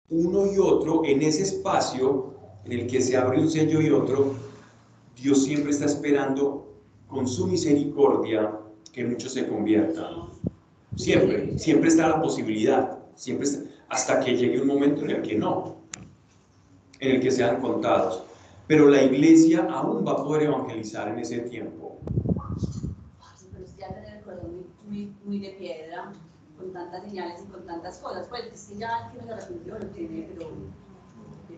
[0.08, 4.45] uno y otro, en ese espacio en el que se abre un sello y otro,
[5.16, 6.74] Dios siempre está esperando
[7.08, 8.52] con su misericordia
[8.92, 10.30] que muchos se conviertan.
[10.94, 13.48] Siempre, siempre está la posibilidad, siempre
[13.88, 15.76] hasta que llegue un momento en el que no,
[17.00, 18.24] en el que sean contados.
[18.66, 22.00] Pero la iglesia aún va a poder evangelizar en ese tiempo.
[24.88, 26.12] Muy, muy, de piedra,
[26.56, 28.28] con tantas señales y con tantas cosas.
[28.28, 30.50] Pues es que ya que lo tiene, pero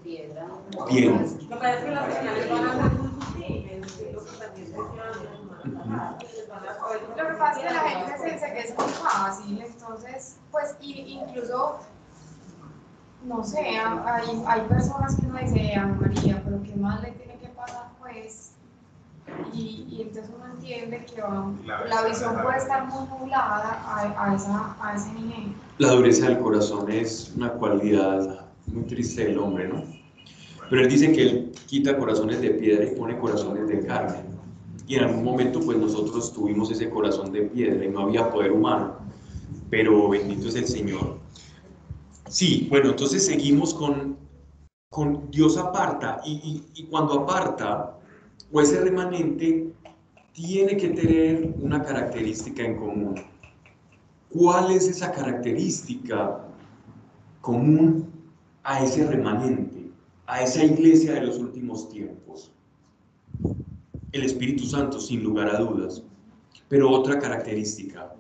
[0.09, 0.47] piedra.
[0.91, 1.37] Bien.
[1.51, 3.09] Lo que pasa es que las señales van a ser
[7.17, 10.77] lo que pasa es que la gente se dice que es muy fácil, entonces, pues,
[10.81, 11.79] incluso,
[13.25, 17.39] no sé, hay, hay personas que uno dice, Ana María, pero ¿qué más le tiene
[17.39, 18.53] que pasar, pues?
[19.53, 24.77] Y, y entonces uno entiende que la, visión puede estar muy nublada a, a, esa,
[24.81, 25.55] a ese nivel.
[25.79, 29.98] La dureza del corazón es una cualidad muy triste del hombre, ¿no?
[30.71, 34.39] Pero él dice que él quita corazones de piedra y pone corazones de carne
[34.89, 38.53] y en algún momento pues nosotros tuvimos ese corazón de piedra y no había poder
[38.53, 38.97] humano,
[39.69, 41.19] pero bendito es el Señor.
[42.27, 44.17] Sí, bueno, entonces seguimos con,
[44.91, 47.99] con Dios aparta y, y, cuando aparta,
[48.51, 49.71] o ese remanente
[50.33, 53.15] tiene que tener una característica en común.
[54.31, 56.47] ¿Cuál es esa característica
[57.43, 58.11] común
[58.65, 59.78] a ese remanente,
[60.29, 62.53] a esa iglesia de los últimos tiempos?
[64.13, 66.03] el Espíritu Santo, sin lugar a dudas.
[66.69, 68.15] Pero otra característica,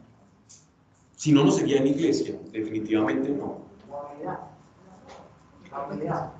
[1.16, 3.59] si no, no sería en iglesia, definitivamente no.
[5.71, 6.33] La unidad.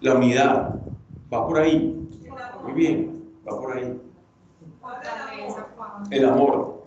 [0.00, 0.80] La unidad.
[1.32, 2.08] Va por ahí.
[2.62, 4.00] Muy bien, va por ahí.
[6.10, 6.84] El amor.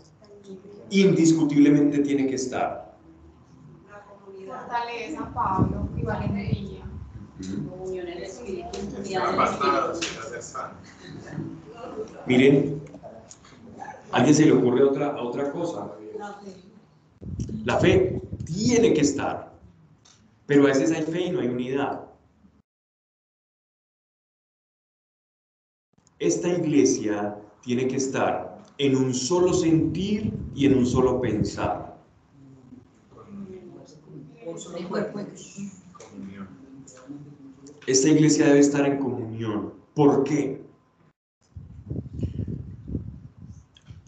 [0.90, 2.96] Indiscutiblemente tiene que estar.
[3.90, 5.34] La comunidad.
[5.34, 5.90] Pablo,
[7.40, 8.78] el espíritu.
[12.26, 12.82] Miren,
[14.12, 15.92] ¿a alguien se le ocurre otra, otra cosa?
[17.66, 19.54] La fe tiene que estar,
[20.46, 22.06] pero a veces hay fe y no hay unidad.
[26.20, 31.98] Esta iglesia tiene que estar en un solo sentir y en un solo pensar.
[37.90, 39.74] Esta iglesia debe estar en comunión.
[39.96, 40.60] ¿Por qué?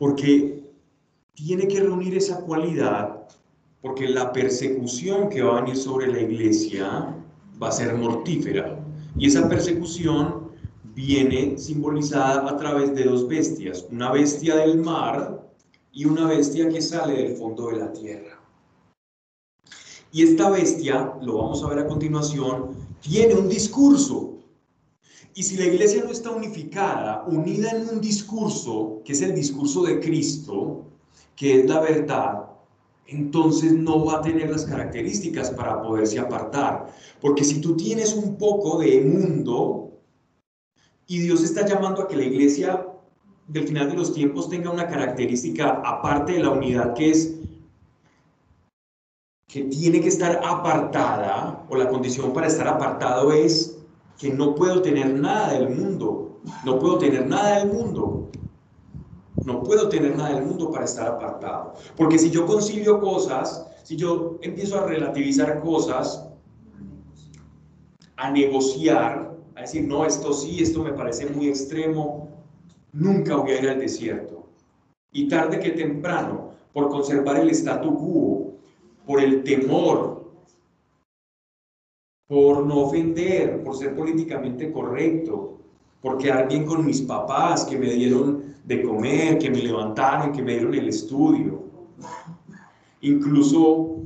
[0.01, 0.63] porque
[1.35, 3.27] tiene que reunir esa cualidad,
[3.81, 7.15] porque la persecución que va a venir sobre la iglesia
[7.61, 8.83] va a ser mortífera.
[9.19, 10.49] Y esa persecución
[10.95, 15.47] viene simbolizada a través de dos bestias, una bestia del mar
[15.91, 18.40] y una bestia que sale del fondo de la tierra.
[20.11, 24.31] Y esta bestia, lo vamos a ver a continuación, tiene un discurso
[25.33, 29.83] y si la iglesia no está unificada, unida en un discurso, que es el discurso
[29.83, 30.85] de Cristo,
[31.35, 32.47] que es la verdad,
[33.07, 36.93] entonces no va a tener las características para poderse apartar.
[37.21, 39.91] Porque si tú tienes un poco de mundo
[41.07, 42.85] y Dios está llamando a que la iglesia
[43.47, 47.35] del final de los tiempos tenga una característica aparte de la unidad que es
[49.51, 53.77] que tiene que estar apartada o la condición para estar apartado es
[54.17, 58.29] que no puedo tener nada del mundo, no puedo tener nada del mundo.
[59.43, 61.73] No puedo tener nada del mundo para estar apartado.
[61.97, 66.27] Porque si yo concilio cosas, si yo empiezo a relativizar cosas,
[68.17, 72.29] a negociar, a decir, no, esto sí, esto me parece muy extremo,
[72.93, 74.45] nunca voy a ir al desierto.
[75.11, 78.50] Y tarde que temprano, por conservar el statu quo,
[79.05, 80.31] por el temor,
[82.27, 85.59] por no ofender, por ser políticamente correcto,
[86.01, 90.41] por quedar bien con mis papás que me dieron de comer, que me levantaron, que
[90.41, 91.63] me dieron el estudio,
[93.01, 93.97] incluso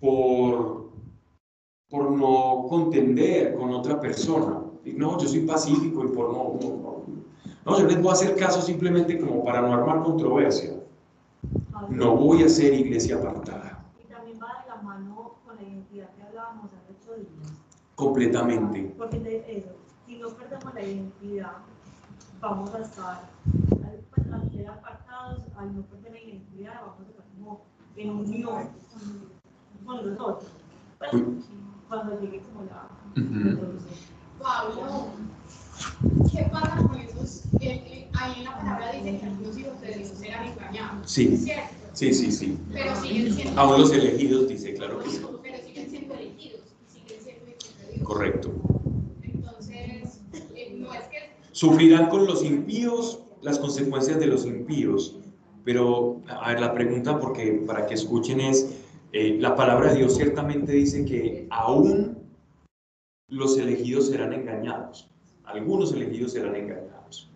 [0.00, 0.90] por,
[1.88, 4.60] por no contender con otra persona.
[4.84, 7.04] No, yo soy pacífico y por no, no,
[7.64, 10.74] no, yo les voy a hacer caso simplemente como para no armar controversia.
[11.88, 13.82] No voy a ser iglesia apartada.
[13.98, 17.52] Y también va de la mano con la identidad que hablábamos hace ocho días.
[17.94, 18.94] Completamente.
[18.98, 19.70] Porque de eso,
[20.06, 21.52] si no perdemos la identidad,
[22.40, 23.30] vamos a estar
[24.32, 27.64] al ser apartados, al no perder la identidad, vamos a estar como
[27.96, 30.50] en unión con, con los otros.
[30.98, 31.22] Pues,
[31.88, 33.78] cuando llegue como la Ujú.
[34.42, 35.06] Pablo,
[36.32, 37.44] ¿qué pasa con esos?
[37.60, 41.10] eh, eh, ahí en la palabra dice que algunos hijos de Dios eran engañados.
[41.10, 41.74] Sí, ¿Cierto?
[41.92, 42.58] sí, sí, sí.
[42.72, 43.60] Pero siguen siendo.
[43.60, 45.20] Aún los elegidos, dice, claro que sí.
[45.42, 47.93] Pero siguen siendo elegidos y siguen siendo hijos de Dios.
[48.04, 48.52] Correcto.
[49.22, 50.20] Entonces,
[50.54, 51.34] eh, no es que.
[51.50, 55.16] Sufrirán con los impíos las consecuencias de los impíos.
[55.64, 58.76] Pero, a ver, la pregunta, porque para que escuchen es,
[59.12, 62.18] eh, la palabra de Dios ciertamente dice que aún
[63.28, 65.08] los elegidos serán engañados.
[65.44, 67.30] Algunos elegidos serán engañados.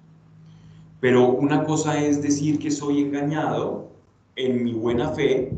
[1.01, 3.89] Pero una cosa es decir que soy engañado
[4.37, 5.53] en mi buena fe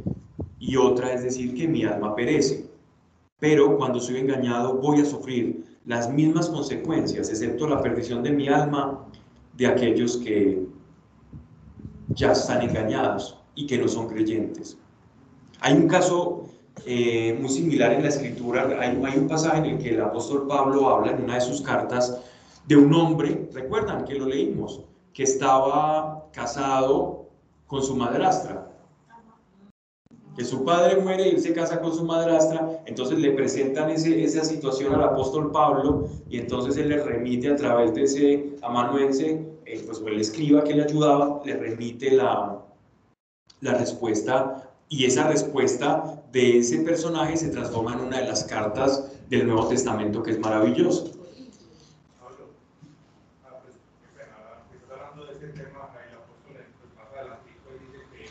[0.59, 2.70] y otra es decir que mi alma perece.
[3.41, 8.49] Pero cuando soy engañado voy a sufrir las mismas consecuencias, excepto la perdición de mi
[8.49, 9.07] alma,
[9.57, 10.67] de aquellos que
[12.09, 14.79] ya están engañados y que no son creyentes.
[15.61, 16.45] Hay un caso
[16.87, 20.47] eh, muy similar en la escritura, hay, hay un pasaje en el que el apóstol
[20.47, 22.21] Pablo habla en una de sus cartas
[22.67, 24.83] de un hombre, recuerdan que lo leímos,
[25.13, 27.29] que estaba casado
[27.67, 28.70] con su madrastra.
[30.41, 34.25] Que su padre muere y él se casa con su madrastra, entonces le presentan ese-
[34.25, 39.39] esa situación al apóstol Pablo y entonces él le remite a través de ese amanuense,
[39.67, 42.59] eh, pues el escriba que le ayudaba, le remite la,
[43.61, 49.13] la respuesta y esa respuesta de ese personaje se transforma en una de las cartas
[49.29, 51.05] del Nuevo Testamento que es maravilloso.
[52.19, 52.47] Pablo,
[53.45, 54.63] ah, pues, qué pena, ¿verdad?
[54.71, 58.01] Que está hablando de ese tema, ahí el apóstol en- pues, más adelantico, él dice
[58.09, 58.31] que él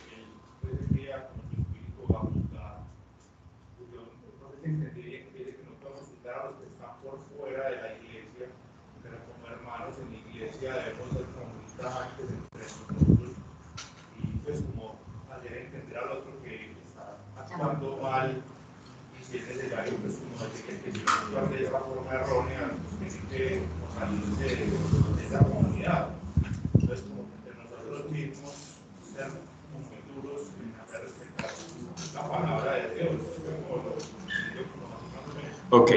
[0.62, 2.76] pues, envía como su espíritu a juzgar.
[3.80, 6.66] Yo no sé si entendí bien que dice que no podemos juzgar a los que
[6.68, 8.45] están por fuera de la iglesia,
[9.03, 13.32] pero como hermanos en la iglesia debemos ser comunicantes entre nosotros
[14.20, 14.99] y pues como
[15.32, 16.76] hacer entender al otro que
[17.60, 18.41] está actuando mal
[19.30, 23.14] si es necesario, pues como decir que si no actúa de esa forma errónea, pues
[23.14, 26.10] tiene que salirse de, esa comunidad.
[26.80, 28.53] Entonces, como que nosotros mismos
[29.14, 29.28] ser
[29.72, 31.51] muy duros en hacer respetar
[32.16, 33.16] la palabra de Dios,
[33.70, 35.82] como lo.
[35.84, 35.91] Ok,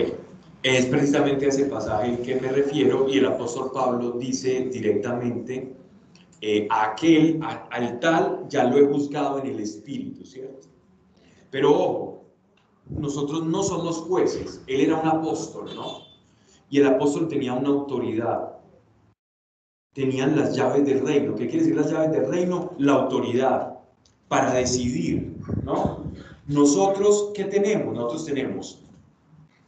[0.62, 5.74] es precisamente a ese pasaje al que me refiero y el apóstol Pablo dice directamente,
[6.40, 10.71] eh, aquel, a- al tal ya lo he juzgado en el espíritu, ¿cierto?
[11.52, 12.24] Pero ojo,
[12.90, 15.98] nosotros no somos jueces, él era un apóstol, ¿no?
[16.68, 18.58] Y el apóstol tenía una autoridad,
[19.94, 21.36] tenían las llaves del reino.
[21.36, 22.72] ¿Qué quiere decir las llaves del reino?
[22.78, 23.78] La autoridad
[24.26, 26.02] para decidir, ¿no?
[26.48, 27.94] Nosotros, ¿qué tenemos?
[27.94, 28.82] Nosotros tenemos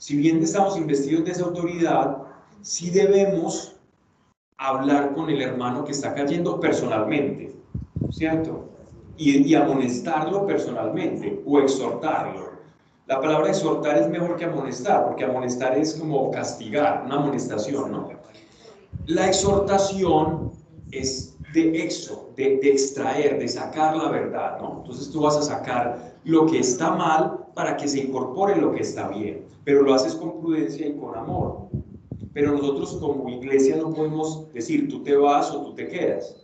[0.05, 2.19] si bien estamos investidos de esa autoridad,
[2.61, 3.75] sí debemos
[4.59, 7.55] hablar con el hermano que está cayendo personalmente,
[8.11, 8.69] ¿cierto?
[9.17, 12.55] Y, y amonestarlo personalmente o exhortarlo.
[13.07, 18.09] La palabra exhortar es mejor que amonestar, porque amonestar es como castigar, una amonestación, ¿no?
[19.07, 20.53] La exhortación
[20.91, 24.79] es de exo, de, de extraer, de sacar la verdad, ¿no?
[24.79, 28.81] Entonces tú vas a sacar lo que está mal para que se incorpore lo que
[28.81, 31.69] está bien, pero lo haces con prudencia y con amor.
[32.33, 36.37] Pero nosotros como iglesia no podemos decir tú te vas o tú te quedas.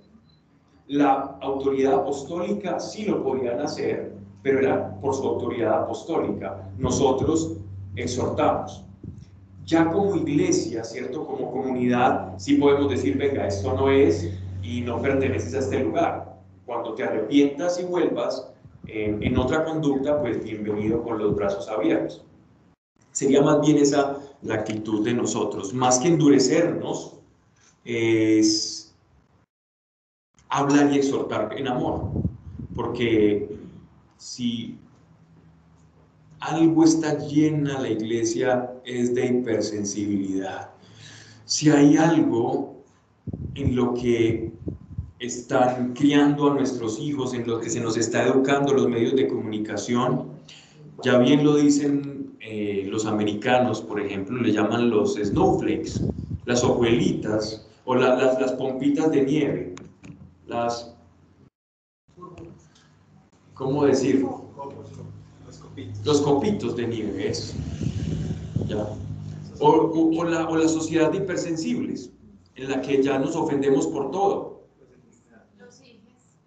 [0.90, 4.12] La autoridad apostólica sí lo podían hacer,
[4.42, 6.68] pero era por su autoridad apostólica.
[6.78, 7.58] Nosotros
[7.94, 8.82] exhortamos.
[9.64, 11.24] Ya como iglesia, ¿cierto?
[11.24, 14.32] Como comunidad, sí podemos decir, venga, esto no es
[14.64, 16.36] y no perteneces a este lugar.
[16.66, 18.48] Cuando te arrepientas y vuelvas
[18.88, 22.24] en otra conducta, pues bienvenido con los brazos abiertos.
[23.12, 25.72] Sería más bien esa la actitud de nosotros.
[25.72, 27.14] Más que endurecernos,
[27.84, 28.79] es
[30.50, 32.10] hablar y exhortar en amor.
[32.74, 33.48] Porque
[34.16, 34.78] si
[36.40, 40.70] algo está llena la iglesia es de hipersensibilidad.
[41.44, 42.82] si hay algo
[43.54, 44.52] en lo que
[45.18, 49.28] están criando a nuestros hijos, en lo que se nos está educando los medios de
[49.28, 50.30] comunicación,
[51.02, 56.00] ya bien lo dicen eh, los americanos, por ejemplo, le llaman los snowflakes,
[56.46, 59.74] las hojuelitas o las, las pompitas de nieve,
[60.50, 60.92] las...
[63.54, 64.26] ¿Cómo decir?
[66.04, 67.32] Los copitos de nieve,
[68.66, 68.86] ¿Ya?
[69.60, 72.10] O, la, o la sociedad de hipersensibles,
[72.56, 74.64] en la que ya nos ofendemos por todo.
[75.58, 76.38] Los hijos,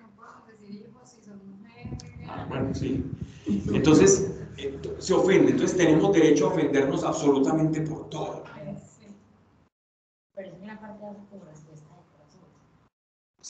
[0.00, 1.98] no podemos decir hijos si son mujeres.
[2.28, 3.04] Ah, bueno, sí.
[3.46, 8.44] Entonces, eh, se ofende, entonces tenemos derecho a ofendernos absolutamente por todo.
[10.34, 11.12] Pero es una parte de
[11.44, 12.40] respuesta de corazón.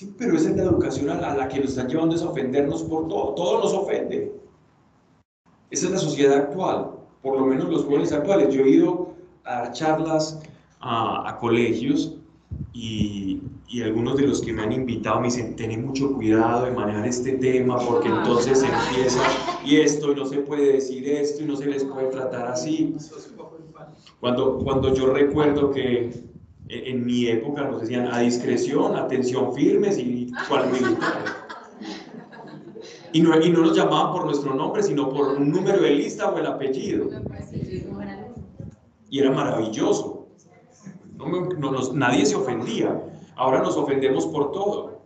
[0.03, 2.82] Sí, pero esa es la educación a la, que nos están llevando es a ofendernos
[2.82, 3.34] por todo.
[3.34, 4.32] Todo nos ofende.
[5.70, 6.90] Esa es la sociedad actual,
[7.22, 8.53] por lo menos los jóvenes actuales.
[8.53, 10.40] Yo he ido a dar charlas
[10.80, 12.16] a, a colegios
[12.72, 16.72] y, y, algunos de los que me han invitado me dicen, ten mucho cuidado de
[16.72, 19.22] manejar este tema porque entonces empieza
[19.64, 22.96] y esto y no se puede decir esto y no se les puede tratar así.
[24.18, 26.31] Cuando, cuando yo recuerdo que
[26.68, 31.24] en mi época nos decían a discreción, atención firmes y cual militar.
[33.12, 36.30] Y no, y no nos llamaban por nuestro nombre, sino por un número de lista
[36.30, 37.10] o el apellido.
[39.10, 40.22] Y era maravilloso
[41.94, 43.00] nadie se ofendía.
[43.36, 45.02] Ahora nos ofendemos por todo.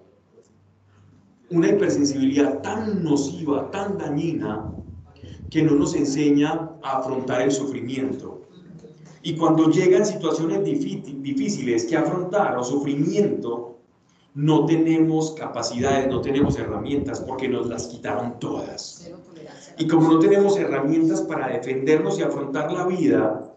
[1.51, 4.73] Una hipersensibilidad tan nociva, tan dañina,
[5.51, 8.43] que no nos enseña a afrontar el sufrimiento.
[9.27, 13.81] Y cuando llegan situaciones difíciles que afrontar o sufrimiento,
[14.35, 19.11] no tenemos capacidades, no tenemos herramientas porque nos las quitaron todas.
[19.79, 23.53] Y como no tenemos herramientas para defendernos y afrontar la vida,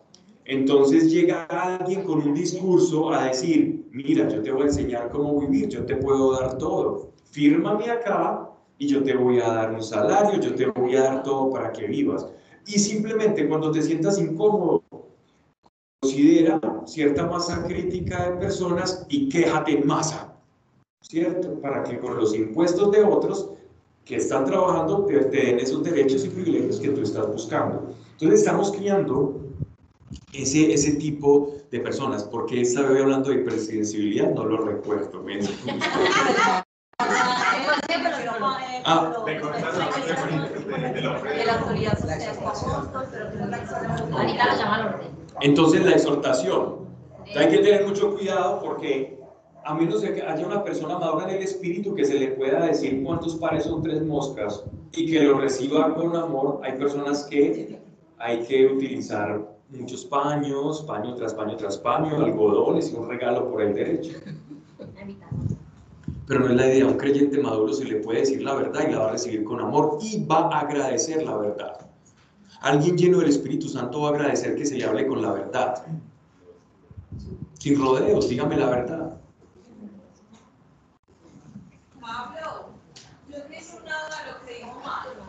[0.45, 5.39] entonces llega alguien con un discurso a decir, mira, yo te voy a enseñar cómo
[5.39, 8.49] vivir, yo te puedo dar todo, fírmame acá
[8.80, 11.72] y yo te voy a dar un salario, yo te voy a dar todo para
[11.72, 12.26] que vivas.
[12.65, 14.79] Y simplemente cuando te sientas incómodo,
[16.20, 20.34] considera cierta masa crítica de personas y quéjate en masa,
[21.01, 21.59] ¿cierto?
[21.61, 23.51] Para que con los impuestos de otros
[24.03, 27.89] que están trabajando te, te den esos derechos y privilegios que tú estás buscando.
[28.13, 29.39] Entonces estamos criando
[30.34, 32.24] ese, ese tipo de personas.
[32.24, 34.34] porque esta vez hablando de hipersensibilidad?
[34.34, 35.24] No lo recuerdo.
[45.42, 46.80] Entonces la exhortación.
[47.36, 49.20] Hay que tener mucho cuidado porque
[49.64, 53.04] a menos que haya una persona madura en el espíritu que se le pueda decir
[53.04, 54.64] cuántos pares son tres moscas
[54.94, 57.80] y que lo reciba con amor, hay personas que
[58.18, 63.62] hay que utilizar muchos paños, paño tras paño tras paño, algodones y un regalo por
[63.62, 64.18] el derecho.
[66.28, 68.92] Pero no es la idea, un creyente maduro se le puede decir la verdad y
[68.92, 71.89] la va a recibir con amor y va a agradecer la verdad.
[72.62, 75.86] Alguien lleno del Espíritu Santo va a agradecer que se le hable con la verdad.
[77.57, 79.18] Sin rodeos, dígame la verdad.
[82.01, 82.70] Pablo,
[83.30, 85.22] yo tengo nada a lo que dijo Manu.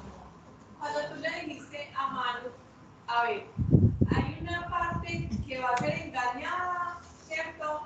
[0.78, 2.49] Cuando tú le dijiste a Manu,
[3.07, 3.45] a ver,
[5.51, 7.81] que va a ser engañada, ¿cierto?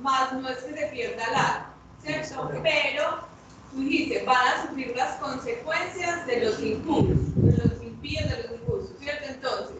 [0.00, 1.66] Más no es que se pierda la,
[2.02, 2.50] ¿cierto?
[2.62, 3.28] Pero
[3.70, 7.71] tú dijiste, van a sufrir las consecuencias de los de los
[8.02, 9.24] impíos, de los impulsos, ¿cierto?
[9.28, 9.76] Entonces,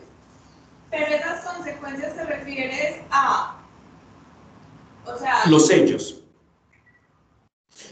[0.91, 3.63] pero esas consecuencias se refieren a,
[5.07, 5.47] o sea...
[5.47, 6.23] Los sellos.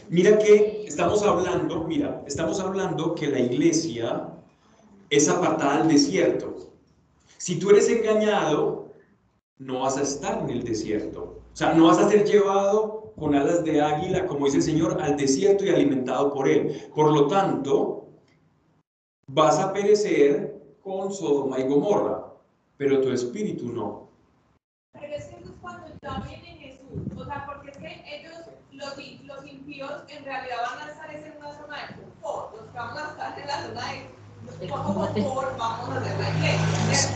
[0.09, 4.27] Mira que estamos hablando, mira, estamos hablando que la iglesia
[5.09, 6.55] es apartada al desierto.
[7.37, 8.93] Si tú eres engañado,
[9.57, 11.41] no vas a estar en el desierto.
[11.53, 15.01] O sea, no vas a ser llevado con alas de águila, como dice el Señor,
[15.01, 16.89] al desierto y alimentado por Él.
[16.93, 18.00] Por lo tanto,
[19.33, 22.25] vas a perecer con Sodoma y Gomorra,
[22.77, 24.09] pero tu espíritu no.
[24.93, 27.01] Pero es que eso es cuando ya viene Jesús.
[27.15, 28.33] O sea, porque es que ellos,
[28.71, 32.55] los, los impíos, en realidad van a estar en una zona de confort.
[32.55, 34.21] Los que van a estar en la zona de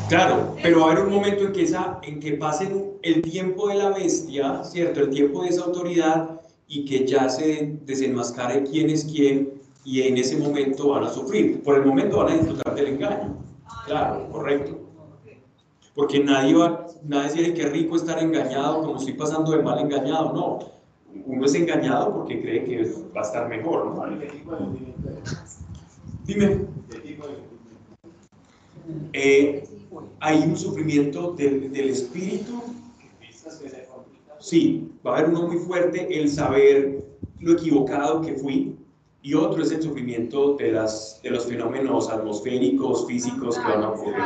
[0.10, 3.68] Claro, pero va a haber un momento en que, esa, en que pasen el tiempo
[3.68, 5.02] de la bestia, ¿cierto?
[5.02, 10.18] El tiempo de esa autoridad y que ya se desenmascare quién es quién y en
[10.18, 11.62] ese momento van a sufrir.
[11.64, 13.38] Por el momento van a disfrutar del engaño.
[13.86, 14.80] Claro, correcto.
[15.94, 20.34] Porque nadie va, nadie dice que rico estar engañado, como estoy pasando de mal engañado.
[20.34, 20.60] No,
[21.26, 23.86] uno es engañado porque cree que va a estar mejor.
[23.86, 24.06] ¿no?
[26.26, 26.66] Dime.
[29.14, 29.64] Eh,
[30.20, 32.62] hay un sufrimiento del, espíritu
[34.40, 37.04] Sí, va a haber uno muy fuerte, el saber
[37.40, 38.76] lo equivocado que fui,
[39.26, 43.90] y otro es el sufrimiento de, las, de los fenómenos atmosféricos, físicos que van a
[43.90, 44.24] ocurrir.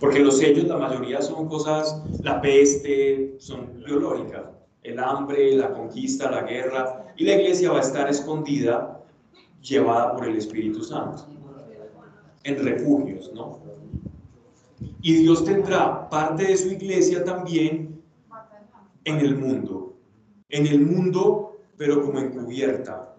[0.00, 4.46] Porque los sellos, la mayoría son cosas, la peste, son biológicas,
[4.82, 9.00] el hambre, la conquista, la guerra, y la iglesia va a estar escondida,
[9.62, 11.28] llevada por el Espíritu Santo,
[12.42, 13.60] en refugios, ¿no?
[15.00, 18.02] Y Dios tendrá parte de su iglesia también
[19.04, 19.94] en el mundo.
[20.48, 23.14] En el mundo, pero como encubierta.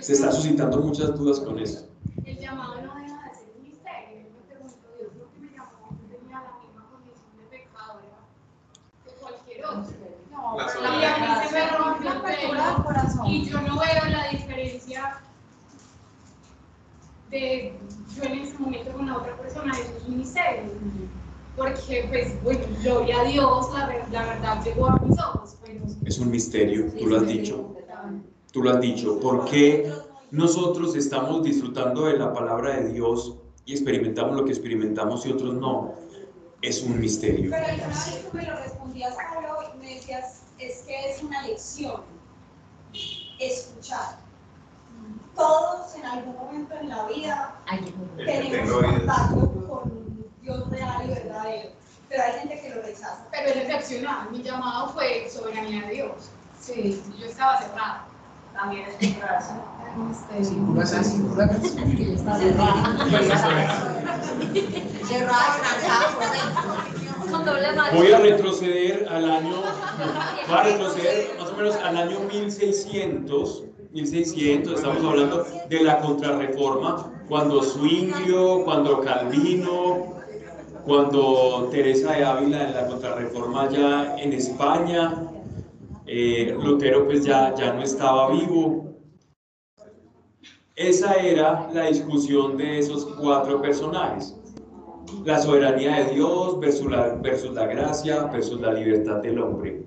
[0.00, 1.88] Se está suscitando muchas dudas con eso.
[2.24, 4.20] El llamado no deja de ser un misterio.
[4.22, 8.02] Yo me pregunto, Dios lo que me llamó tenía la misma condición de pecadora
[9.04, 9.94] que cualquier otro.
[10.30, 14.28] No, pero la a mí se me rompe el pelo y yo no veo la
[14.30, 15.20] diferencia
[17.30, 17.78] de
[18.14, 20.72] yo en ese momento con la otra persona, eso es un misterio.
[21.56, 25.56] Porque, pues, bueno, gloria a Dios, la, la verdad llegó a mis ojos.
[26.04, 27.76] es un misterio, tú lo has dicho.
[28.52, 29.20] Tú lo has dicho.
[29.20, 29.92] ¿Por qué
[30.30, 35.54] nosotros estamos disfrutando de la palabra de Dios y experimentamos lo que experimentamos y otros
[35.54, 35.94] no?
[36.62, 37.50] Es un misterio.
[37.50, 41.46] Pero una vez tú me lo respondías, Pablo, y me decías, es que es una
[41.46, 42.02] lección
[43.38, 44.18] escuchar
[45.34, 47.60] todos en algún momento en la vida
[48.16, 50.03] tenemos contacto con
[50.44, 51.70] Dios real y verdadero,
[52.10, 53.26] pero hay gente que lo rechaza.
[53.30, 56.30] Pero es excepcional, mi llamado fue soberanía de Dios.
[56.60, 58.06] Sí, yo estaba cerrada.
[58.52, 59.62] También es mi corazón.
[67.94, 69.62] Voy a retroceder al año,
[70.46, 77.12] voy a retroceder más o menos al año 1600 1600, estamos hablando de la contrarreforma,
[77.28, 80.14] cuando Zwinglio, cuando Calvino,
[80.84, 85.30] cuando Teresa de Ávila en la contrarreforma ya en España,
[86.06, 88.94] eh, Lutero pues ya, ya no estaba vivo.
[90.76, 94.36] Esa era la discusión de esos cuatro personajes.
[95.24, 99.84] La soberanía de Dios versus la, versus la gracia versus la libertad del hombre.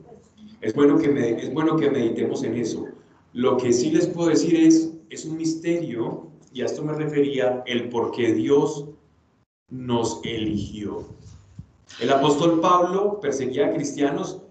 [0.62, 2.86] Es bueno, que es bueno que meditemos en eso.
[3.34, 7.62] Lo que sí les puedo decir es, es un misterio, y a esto me refería,
[7.68, 8.86] el por qué Dios
[9.70, 11.06] nos eligió.
[12.00, 14.42] El apóstol Pablo perseguía a cristianos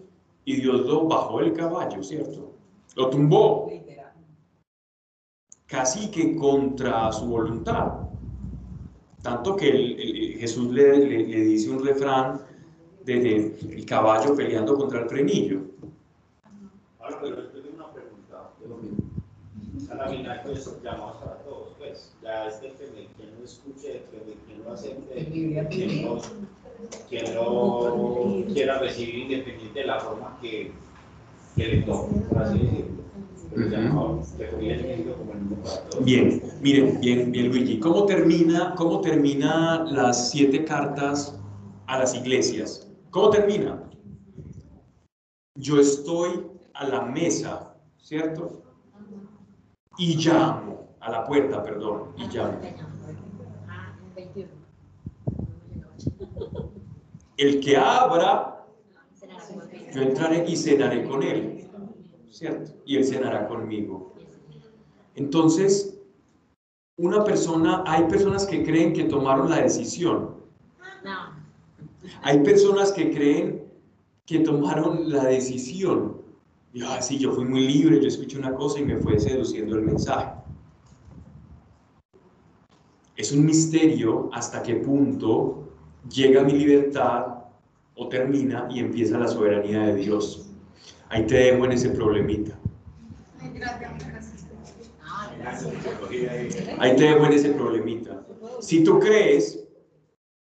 [0.45, 2.53] y Dios lo bajó del caballo, ¿cierto?
[2.95, 3.71] Lo tumbó.
[5.67, 7.93] Casi que contra su voluntad.
[9.23, 12.41] Tanto que Jesús le, dice un refrán
[13.05, 15.62] de, el caballo peleando contra el frenillo.
[19.97, 23.16] la final pues llamamos para todos, pues ya que me, quien no
[23.47, 25.24] escuche, que quien no acepte,
[25.70, 26.20] quien no,
[27.09, 30.72] quien no quiera recibir independiente de la forma que,
[31.57, 33.07] que le toque, por así decirlo.
[36.01, 41.38] Bien, miren, bien, bien Luigi, ¿cómo termina, cómo termina las siete cartas
[41.86, 42.86] a las iglesias?
[43.11, 43.82] ¿Cómo termina?
[45.59, 46.42] Yo estoy
[46.74, 48.66] a la mesa, ¿cierto?
[49.99, 52.59] y llamo, a la puerta, perdón, y llamo.
[57.37, 58.66] El que abra,
[59.93, 61.68] yo entraré y cenaré con él,
[62.30, 62.72] ¿cierto?
[62.84, 64.14] Y él cenará conmigo.
[65.14, 65.99] Entonces,
[66.99, 70.37] una persona, hay personas que creen que tomaron la decisión.
[72.22, 73.66] Hay personas que creen
[74.24, 76.26] que tomaron la decisión
[76.76, 79.80] y sí, yo fui muy libre, yo escuché una cosa y me fue seduciendo el
[79.80, 80.30] mensaje.
[83.16, 85.66] Es un misterio hasta qué punto
[86.11, 87.27] llega mi libertad
[87.95, 90.49] o termina y empieza la soberanía de Dios.
[91.09, 92.59] Ahí te dejo en ese problemita.
[96.79, 98.27] Ahí te dejo en ese problemita.
[98.61, 99.65] Si tú crees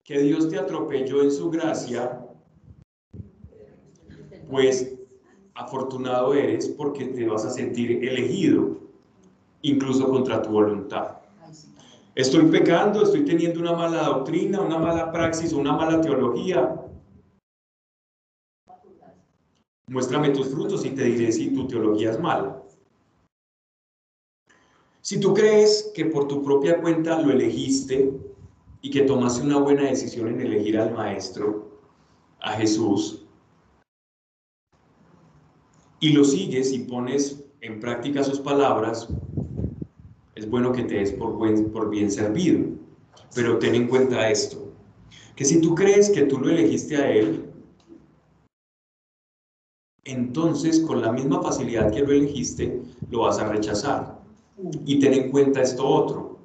[0.05, 2.21] que Dios te atropelló en su gracia,
[4.49, 4.95] pues
[5.55, 8.79] afortunado eres porque te vas a sentir elegido,
[9.63, 11.20] incluso contra tu voluntad.
[12.15, 16.77] Estoy pecando, estoy teniendo una mala doctrina, una mala praxis, una mala teología.
[19.87, 22.63] Muéstrame tus frutos y te diré si tu teología es mala.
[25.03, 28.13] Si tú crees que por tu propia cuenta lo elegiste
[28.83, 31.81] y que tomaste una buena decisión en elegir al Maestro,
[32.41, 33.25] a Jesús,
[36.01, 39.09] y lo sigues y pones en práctica sus palabras,
[40.41, 42.65] es bueno que te des por, buen, por bien servido.
[43.35, 44.73] Pero ten en cuenta esto,
[45.37, 47.45] que si tú crees que tú lo elegiste a Él,
[50.05, 52.81] entonces con la misma facilidad que lo elegiste,
[53.11, 54.19] lo vas a rechazar.
[54.87, 56.39] Y ten en cuenta esto otro,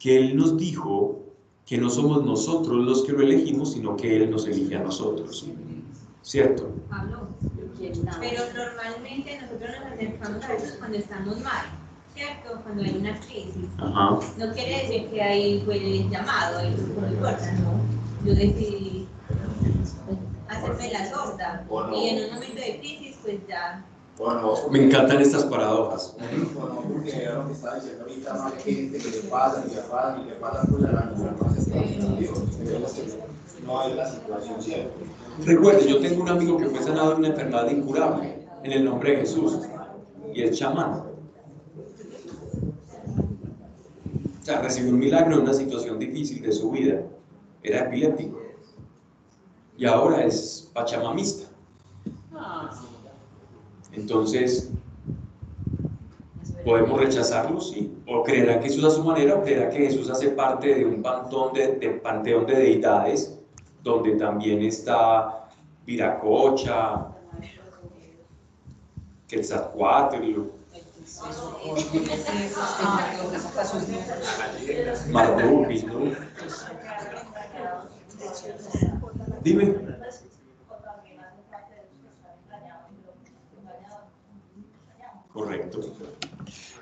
[0.00, 1.22] que Él nos dijo
[1.66, 5.48] que no somos nosotros los que lo elegimos, sino que Él nos elige a nosotros.
[6.22, 6.68] ¿Cierto?
[6.90, 7.28] Pablo,
[8.18, 11.79] pero normalmente nosotros nos acercamos a veces cuando estamos mal,
[12.20, 12.60] ¿cierto?
[12.62, 13.64] Cuando hay una crisis.
[13.78, 14.18] Ajá.
[14.36, 17.80] No quiere decir que ahí fue el llamado, ahí no importa, ¿no?
[18.26, 19.08] Yo decidí
[20.48, 21.64] hacerme la sorda.
[21.94, 23.84] Y en un momento de crisis, pues ya.
[24.18, 26.14] Bueno, Me encantan estas paradojas.
[26.18, 29.80] Bueno, porque era lo que estaba diciendo ahorita, más gente que le pasa, y le
[29.80, 31.78] pasa, y le pasa, pues la no se está
[32.18, 32.38] Dios.
[33.64, 35.06] No es la situación siempre.
[35.44, 39.12] Recuerde, yo tengo un amigo que fue sanado de una enfermedad incurable en el nombre
[39.12, 39.58] de Jesús
[40.34, 41.09] y es chamán.
[44.40, 47.02] O sea, recibió un milagro en una situación difícil de su vida.
[47.62, 48.40] Era epiléptico.
[49.76, 51.48] Y ahora es pachamamista.
[53.92, 54.70] Entonces,
[56.64, 57.60] ¿podemos rechazarlo?
[57.60, 57.92] Sí.
[58.06, 61.02] ¿O creerá que Jesús a su manera o creerá que Jesús hace parte de un
[61.02, 63.38] pantón de, de panteón de deidades
[63.82, 65.48] donde también está
[65.86, 67.08] Viracocha,
[69.26, 70.50] Quetzalcoatl,
[79.42, 79.74] Dime.
[85.32, 85.80] Correcto.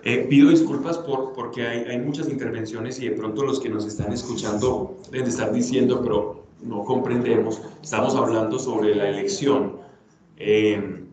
[0.05, 3.85] Eh, pido disculpas por, porque hay, hay, muchas intervenciones y de pronto los que nos
[3.85, 7.61] están escuchando deben de estar diciendo, pero no comprendemos.
[7.83, 9.77] Estamos hablando sobre la elección.
[10.37, 11.08] Eh,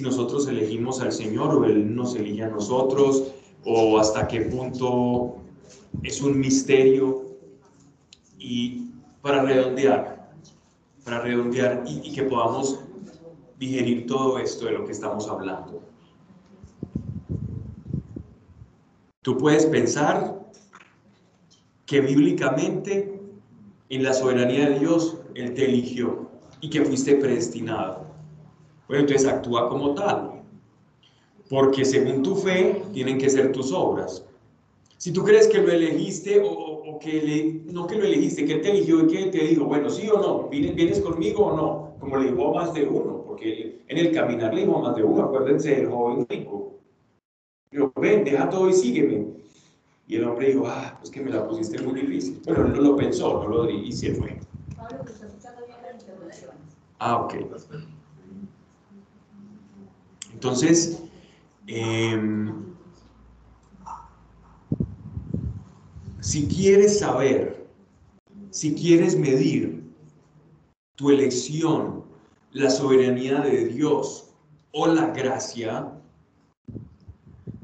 [0.00, 3.34] si nosotros elegimos al Señor o Él nos elige a nosotros,
[3.66, 5.36] o hasta qué punto
[6.02, 7.26] es un misterio.
[8.38, 8.86] Y
[9.20, 10.32] para redondear,
[11.04, 12.80] para redondear y, y que podamos
[13.58, 15.82] digerir todo esto de lo que estamos hablando.
[19.20, 20.40] Tú puedes pensar
[21.84, 23.20] que bíblicamente
[23.90, 26.30] en la soberanía de Dios Él te eligió
[26.62, 27.99] y que fuiste predestinado.
[28.90, 30.42] Bueno, entonces actúa como tal,
[31.48, 34.26] porque según tu fe tienen que ser tus obras.
[34.96, 38.54] Si tú crees que lo elegiste o, o que le, no que lo elegiste, que
[38.54, 41.46] Él te eligió y que Él te dijo, bueno, sí o no, ¿vienes, vienes conmigo
[41.46, 44.78] o no, como le dijo a más de uno, porque en el caminar le dijo
[44.78, 46.72] a más de uno, acuérdense del joven rico.
[47.70, 49.24] Dijo, ven, deja todo y sígueme.
[50.08, 52.42] Y el hombre dijo, ah, pues que me la pusiste muy difícil.
[52.44, 54.36] Él no lo pensó, no lo y se fue.
[56.98, 57.34] Ah, ok.
[60.40, 61.02] Entonces,
[61.66, 62.18] eh,
[66.20, 67.66] si quieres saber,
[68.48, 69.84] si quieres medir
[70.96, 72.04] tu elección,
[72.52, 74.30] la soberanía de Dios
[74.72, 75.92] o la gracia,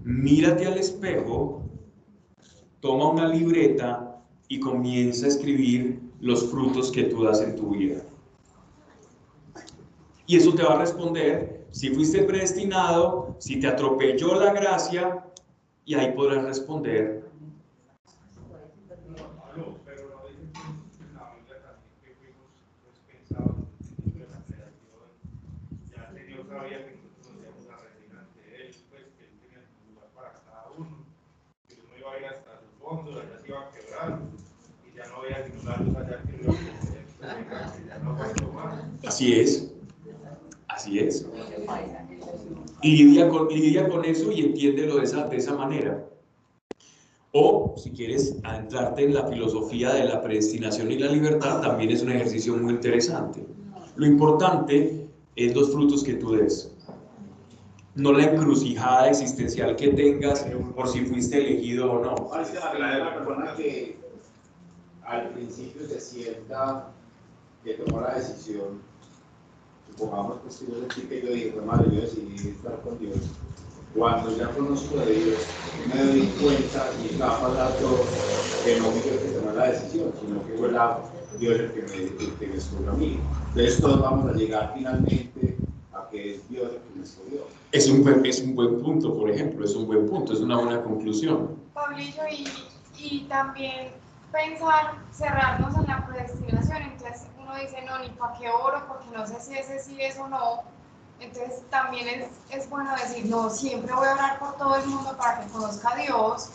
[0.04, 1.62] mírate al espejo,
[2.80, 8.04] toma una libreta y comienza a escribir los frutos que tú das en tu vida.
[10.26, 15.26] Y eso te va a responder si fuiste predestinado, si te atropelló la gracia,
[15.84, 17.22] y ahí podrás responder.
[39.04, 39.75] Así es,
[40.76, 41.26] así es.
[42.82, 46.04] Y lidia con, lidia con eso y entiéndelo de esa, de esa manera.
[47.32, 52.02] O, si quieres adentrarte en la filosofía de la predestinación y la libertad, también es
[52.02, 53.44] un ejercicio muy interesante.
[53.96, 56.72] Lo importante es los frutos que tú des
[57.96, 62.30] no la encrucijada existencial que tengas por si fuiste elegido o no.
[62.78, 63.98] La persona que
[65.02, 66.92] al principio se sienta
[67.64, 68.82] que tomó la decisión,
[69.96, 73.16] supongamos pues, que yo sentí que yo dije, madre, yo decidí estar con Dios.
[73.94, 75.38] Cuando ya conozco de Dios,
[75.88, 78.04] me doy cuenta y a pasar todo,
[78.64, 80.98] que no fui yo el que tomó la decisión, sino que fue la,
[81.38, 83.18] Dios el que me, el que me escogió a mí.
[83.48, 85.56] Entonces todos vamos a llegar finalmente
[85.94, 87.46] a que es Dios el que me escogió.
[87.72, 90.58] Es un, buen, es un buen punto, por ejemplo, es un buen punto, es una
[90.58, 91.56] buena conclusión.
[91.72, 92.46] Pablillo, y,
[92.98, 93.88] y también
[94.30, 99.26] pensar, cerrarnos en la predestinación, entonces uno dice, no, ni para qué oro, porque no
[99.26, 100.62] sé si ese sí es o no.
[101.20, 105.16] Entonces también es, es bueno decir, no, siempre voy a orar por todo el mundo
[105.16, 106.50] para que conozca a Dios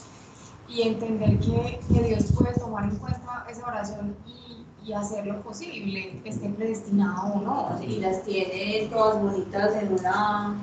[0.67, 5.41] y entender que, que Dios puede tomar en cuenta esa oración y, y hacer lo
[5.41, 7.79] posible, esté predestinado o no.
[7.83, 10.61] Y las tiene todas bonitas en una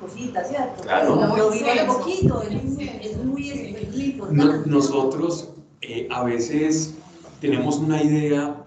[0.00, 0.82] cosita, ¿cierto?
[0.82, 1.16] Claro.
[1.36, 4.68] Lo vive poquito, es, muy, importante.
[4.68, 5.50] nosotros
[5.80, 6.94] eh, a veces
[7.40, 8.64] tenemos una idea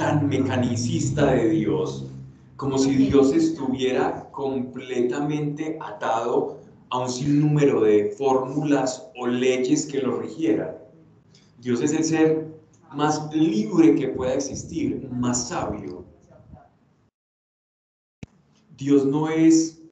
[0.00, 2.06] tan mecanicista de Dios,
[2.56, 10.18] como si Dios estuviera completamente atado a un sinnúmero de fórmulas o leyes que lo
[10.18, 10.74] rigieran.
[11.58, 12.48] Dios es el ser
[12.94, 16.06] más libre que pueda existir, más sabio.
[18.78, 19.82] Dios no es,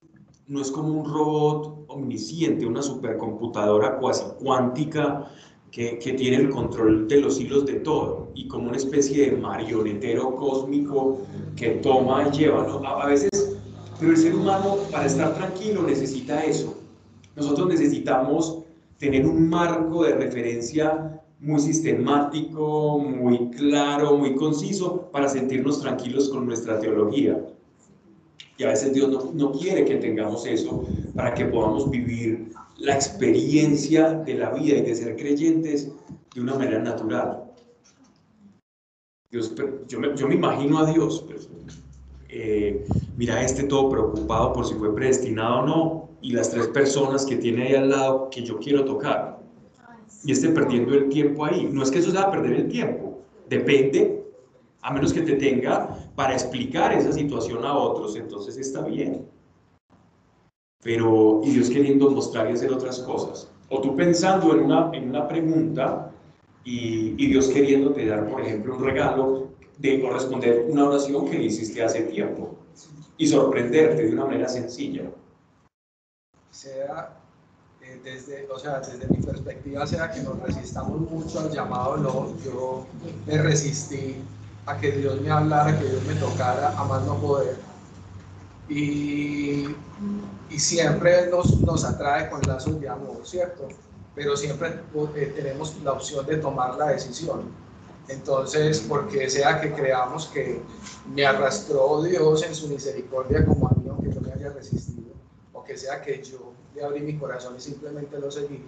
[0.46, 5.30] no es como un robot omnisciente, una supercomputadora cuasi cuántica
[5.70, 10.34] que, tiene el control de los hilos de todo y como una especie de marionetero
[10.36, 11.20] cósmico
[11.56, 12.62] que toma y lleva.
[12.84, 13.58] A, a veces,
[13.98, 16.76] pero el ser humano para estar tranquilo necesita eso.
[17.36, 18.58] Nosotros necesitamos
[18.98, 26.46] tener un marco de referencia muy sistemático, muy claro, muy conciso para sentirnos tranquilos con
[26.46, 27.40] nuestra teología.
[28.56, 32.94] Y a veces Dios no, no, quiere que tengamos eso para que podamos vivir la
[32.94, 35.90] experiencia de la vida y de ser creyentes
[36.34, 37.44] de una manera natural.
[39.30, 39.52] Dios,
[39.88, 41.48] yo, me, imagino a Dios, pues,
[42.28, 47.26] eh, mira este todo preocupado por si fue predestinado o no, y las tres personas
[47.26, 49.38] que tiene ahí al lado que yo quiero tocar
[50.24, 51.68] y esté perdiendo el tiempo ahí.
[51.70, 54.24] No es que eso sea perder el tiempo, depende,
[54.80, 59.26] a menos que te tenga para explicar esa situación a otros, entonces está bien.
[60.82, 63.48] Pero, y Dios queriendo mostrar y hacer otras cosas.
[63.68, 66.10] O tú pensando en una, en una pregunta
[66.64, 69.48] y, y Dios queriéndote dar, por ejemplo, un regalo
[69.78, 72.56] de corresponder una oración que le hiciste hace tiempo
[73.16, 75.04] y sorprenderte de una manera sencilla.
[76.50, 77.18] Sea
[78.04, 82.86] desde, o sea, desde mi perspectiva sea que nos resistamos mucho al llamado, no, yo
[83.26, 84.16] me resistí
[84.66, 87.56] a que Dios me hablara, que Dios me tocara, a más no poder.
[88.68, 89.64] Y,
[90.50, 93.68] y siempre nos, nos atrae con lazos de amor, ¿cierto?
[94.14, 94.80] Pero siempre
[95.16, 97.42] eh, tenemos la opción de tomar la decisión.
[98.08, 100.60] Entonces, porque sea que creamos que
[101.14, 105.12] me arrastró Dios en su misericordia como a mí, aunque yo me haya resistido,
[105.52, 108.64] o que sea que yo de abrir mi corazón y simplemente lo seguí,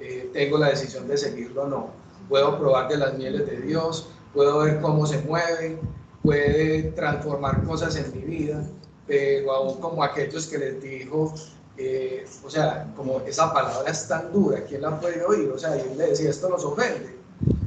[0.00, 1.90] eh, tengo la decisión de seguirlo o no.
[2.28, 5.80] Puedo probar de las mieles de Dios, puedo ver cómo se mueve,
[6.22, 8.62] puede transformar cosas en mi vida,
[9.08, 11.34] pero como aquellos que les dijo,
[11.78, 15.50] eh, o sea, como esa palabra es tan dura, ¿quién la puede oír?
[15.50, 17.16] O sea, y él le decía, esto nos ofende.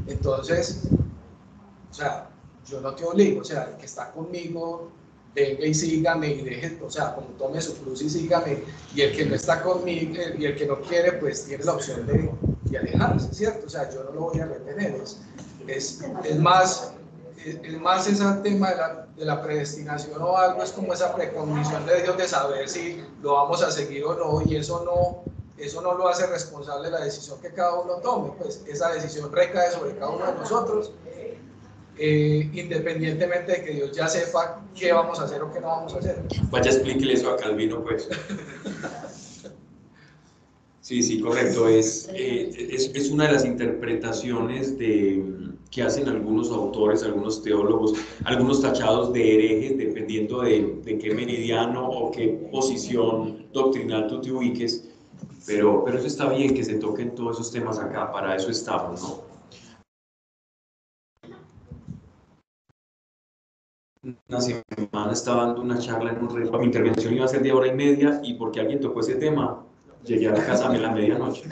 [0.07, 0.87] Entonces,
[1.89, 2.29] o sea,
[2.69, 4.91] yo no te obligo, o sea, el que está conmigo
[5.33, 8.63] venga y sígame y deje, o sea, como tome su cruz y sígame,
[8.93, 12.05] y el que no está conmigo y el que no quiere, pues tiene la opción
[12.05, 12.29] de,
[12.69, 13.65] de alejarse, ¿cierto?
[13.65, 15.21] O sea, yo no lo voy a retener, es,
[15.67, 16.93] es, es más,
[17.45, 21.85] es, más ese tema de la, de la, predestinación o algo, es como esa precognición
[21.85, 25.31] de Dios de saber si lo vamos a seguir o no, y eso no,
[25.61, 29.31] eso no lo hace responsable de la decisión que cada uno tome, pues esa decisión
[29.31, 30.91] recae sobre cada uno de nosotros
[31.97, 35.93] eh, independientemente de que Dios ya sepa qué vamos a hacer o qué no vamos
[35.93, 36.23] a hacer.
[36.49, 38.09] Vaya, explíquele eso a Calvino, pues.
[40.79, 41.67] Sí, sí, correcto.
[41.67, 47.93] Es, eh, una de las interpretaciones de, que hacen algunos autores, algunos teólogos,
[48.25, 54.31] algunos tachados de herejes, dependiendo de, de qué meridiano o qué posición doctrinal tú te
[54.31, 54.89] ubiques.
[55.47, 59.01] Pero, pero eso está bien que se toquen todos esos temas acá, para eso estamos,
[59.01, 59.31] ¿no?
[64.03, 66.57] una semana estaba dando una charla en un reto.
[66.57, 69.63] Mi intervención iba a ser de hora y media y porque alguien tocó ese tema,
[70.03, 71.43] llegué a la casa a la medianoche.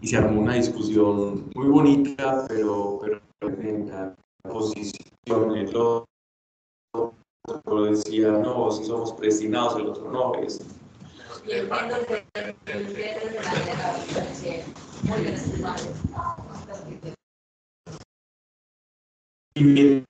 [0.00, 3.20] Y se armó una discusión muy bonita, pero, pero
[3.60, 6.06] en la posición, el otro
[7.84, 10.34] decía, no, si somos predestinados, el otro no.
[10.36, 10.60] Es...
[19.54, 20.04] Y y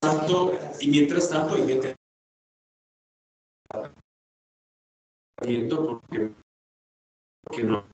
[0.00, 1.94] tanto, y mientras tanto hay gente
[5.76, 6.32] porque,
[7.52, 7.84] porque no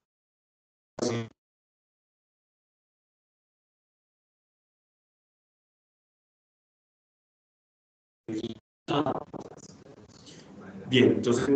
[10.89, 11.49] Bien, entonces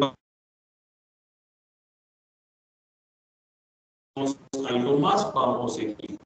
[4.69, 6.19] algo más, vamos a seguir.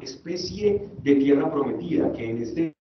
[0.00, 2.74] Especie de tierra prometida que en este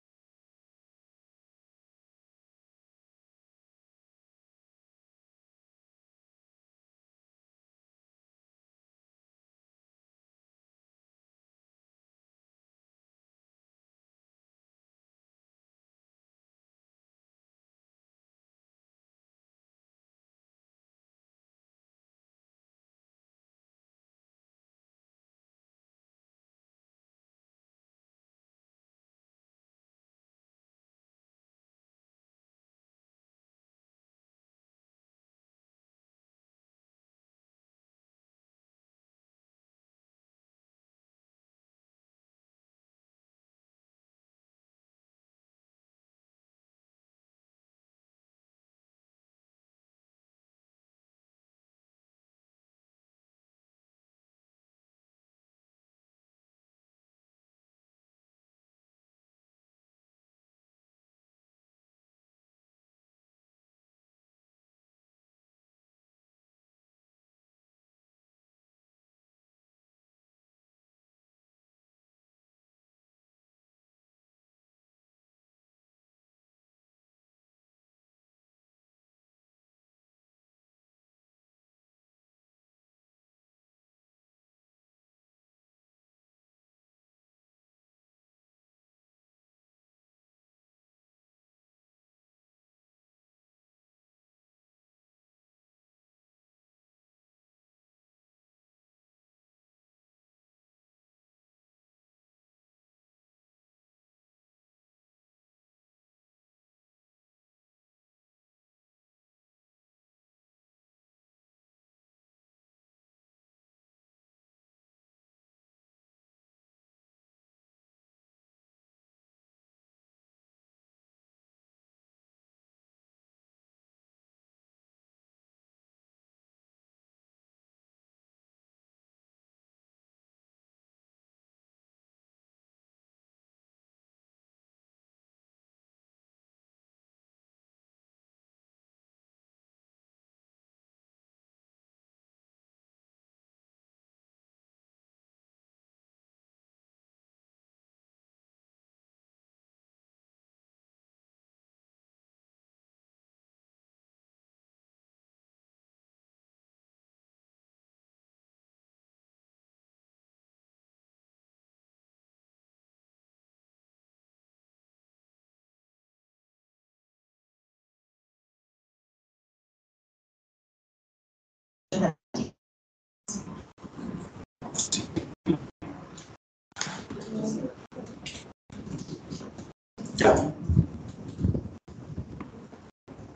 [180.16, 180.35] Ya.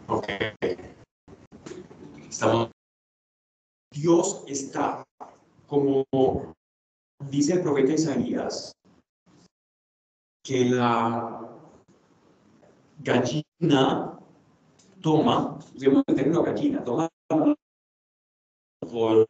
[0.08, 0.28] Ok.
[2.28, 2.70] Estamos.
[3.92, 5.04] Dios está
[5.66, 6.04] como
[7.30, 8.72] dice el profeta Isaías,
[10.44, 11.48] que la
[12.98, 14.18] gallina
[15.00, 17.08] toma, digamos que una gallina, toma
[18.80, 19.26] por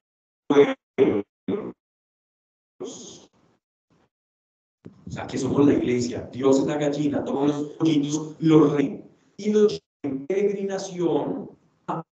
[5.12, 6.26] o sea, que somos la iglesia.
[6.32, 9.04] Dios es la gallina, toma los pollitos, los rey
[9.36, 11.50] y los en peregrinación
[11.86, 12.02] a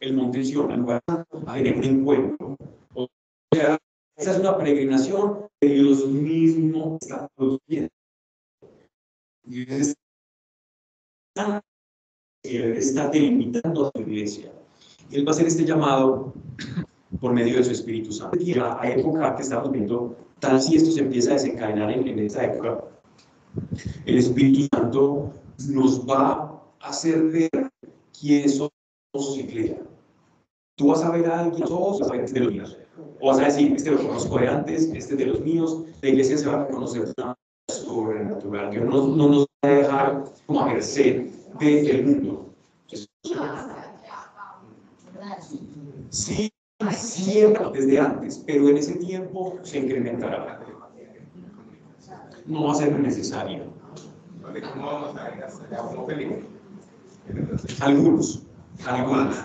[0.00, 2.56] el monte Sion, al lugar a un encuentro.
[2.94, 3.06] O
[3.52, 3.78] sea,
[4.16, 7.90] esa es una peregrinación que Dios mismo está produciendo.
[9.42, 9.94] Dios
[11.28, 11.62] está,
[12.42, 14.50] está delimitando a su iglesia.
[15.10, 16.32] Y Él va a hacer este llamado
[17.20, 18.36] por medio de su Espíritu Santo.
[18.40, 22.18] Y la época que estamos viendo tal si esto se empieza a desencadenar en, en
[22.18, 22.84] esta época,
[24.04, 25.32] el Espíritu Santo
[25.68, 27.50] nos va a hacer ver
[28.18, 29.80] quiénes somos iglesia.
[30.76, 32.78] Tú vas a ver a alguien, todos vas a ver este de los míos.
[33.20, 35.82] O vas a decir, este lo conozco de antes, este de los míos.
[36.02, 37.12] La iglesia se va a reconocer
[37.68, 38.70] sobrenatural.
[38.70, 41.26] Dios no, no nos va a dejar como a merced
[41.60, 42.50] del mundo.
[46.10, 46.50] Sí,
[46.96, 50.60] siempre desde antes, pero en ese tiempo se incrementará.
[52.46, 53.64] No va a ser necesario.
[57.80, 58.42] Algunos,
[58.86, 59.36] algunos.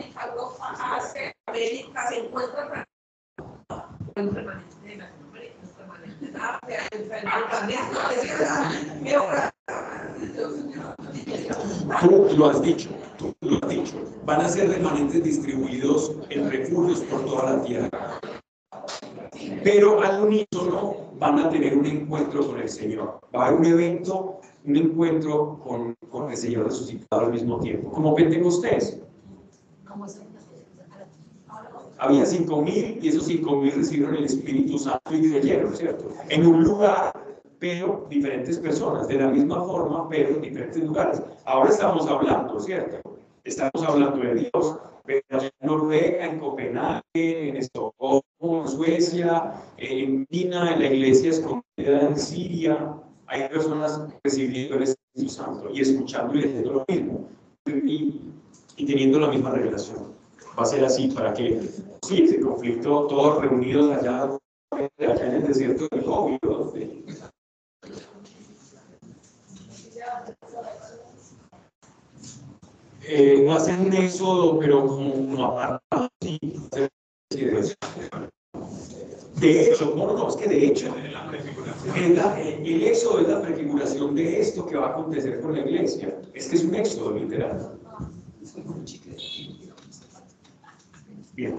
[0.00, 2.86] África, Europa, Ásia, América, permanente de
[12.00, 12.88] Tú lo has dicho,
[13.18, 13.94] tú lo has dicho.
[14.24, 18.20] Van a ser remanentes distribuidos en refugios por toda la tierra.
[19.62, 23.20] Pero al unísono van a tener un encuentro con el Señor.
[23.34, 27.90] Va a haber un evento, un encuentro con, con el Señor resucitado al mismo tiempo.
[27.90, 29.00] Como Pentecostés.
[31.98, 36.08] Había cinco mil y esos cinco mil recibieron el Espíritu Santo y creyeron, ¿cierto?
[36.28, 37.12] En un lugar,
[37.58, 41.22] pero diferentes personas, de la misma forma, pero en diferentes lugares.
[41.44, 43.18] Ahora estamos hablando, ¿cierto?
[43.44, 50.72] Estamos hablando de Dios, pero en Noruega, en Copenhague, en Estocolmo, en Suecia, en China,
[50.72, 52.94] en la iglesia escondida en Siria,
[53.26, 57.28] hay personas recibiendo el Espíritu Santo y escuchando y leyendo lo mismo
[57.66, 58.20] y,
[58.80, 60.14] y teniendo la misma revelación
[60.58, 61.60] va a ser así para que,
[62.06, 64.38] sí, ese conflicto, todos reunidos allá,
[64.72, 66.38] allá en el desierto del Gobi,
[73.02, 76.38] eh, no hacen un éxodo, pero como, apartado, sí.
[79.40, 80.94] De hecho, no, no, es que de hecho,
[81.96, 82.18] el,
[82.66, 86.18] el éxodo es la prefiguración de esto que va a acontecer con la iglesia.
[86.34, 87.79] Es que es un éxodo literal.
[91.34, 91.58] Bien.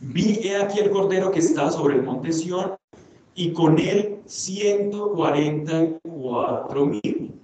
[0.00, 2.74] Vi he aquí el cordero que está sobre el monte Sión
[3.34, 7.40] y con él 144 mil.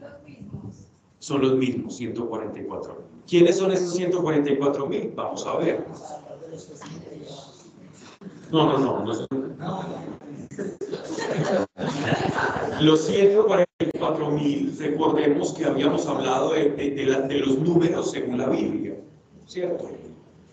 [1.18, 3.03] Son los mismos, 144 mil.
[3.26, 5.12] ¿Quiénes son esos 144 mil?
[5.14, 5.86] Vamos a ver.
[8.51, 9.05] No, no, no.
[9.05, 9.12] no
[12.80, 13.68] Los 144
[14.30, 18.94] mil, recordemos que habíamos hablado de los números según la Biblia,
[19.46, 19.90] ¿cierto?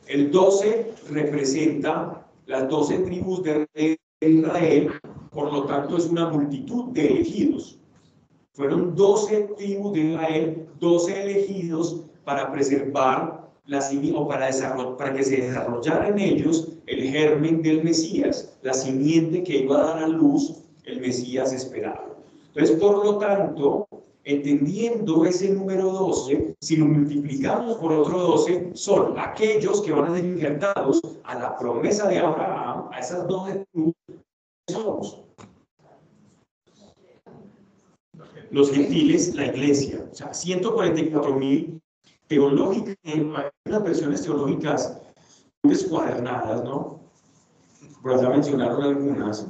[0.07, 4.91] El 12 representa las 12 tribus de Israel,
[5.31, 7.79] por lo tanto es una multitud de elegidos.
[8.53, 13.79] Fueron 12 tribus de Israel, 12 elegidos para preservar la,
[14.15, 14.49] o para,
[14.97, 19.85] para que se desarrollara en ellos el germen del Mesías, la simiente que iba a
[19.87, 20.53] dar a luz
[20.85, 22.14] el Mesías esperado.
[22.55, 23.85] Entonces, por lo tanto,
[24.23, 30.15] entendiendo ese número 12, si lo multiplicamos por otro 12, son aquellos que van a
[30.15, 33.65] ser injertados a la promesa de Abraham, a esas 12
[34.69, 35.21] somos.
[38.51, 41.81] Los gentiles, la iglesia, o sea, 144 mil
[42.27, 43.33] teológicas, en
[43.65, 44.97] las versiones teológicas
[45.61, 47.01] descuadernadas, ¿no?
[48.01, 49.45] Por allá mencionaron algunas.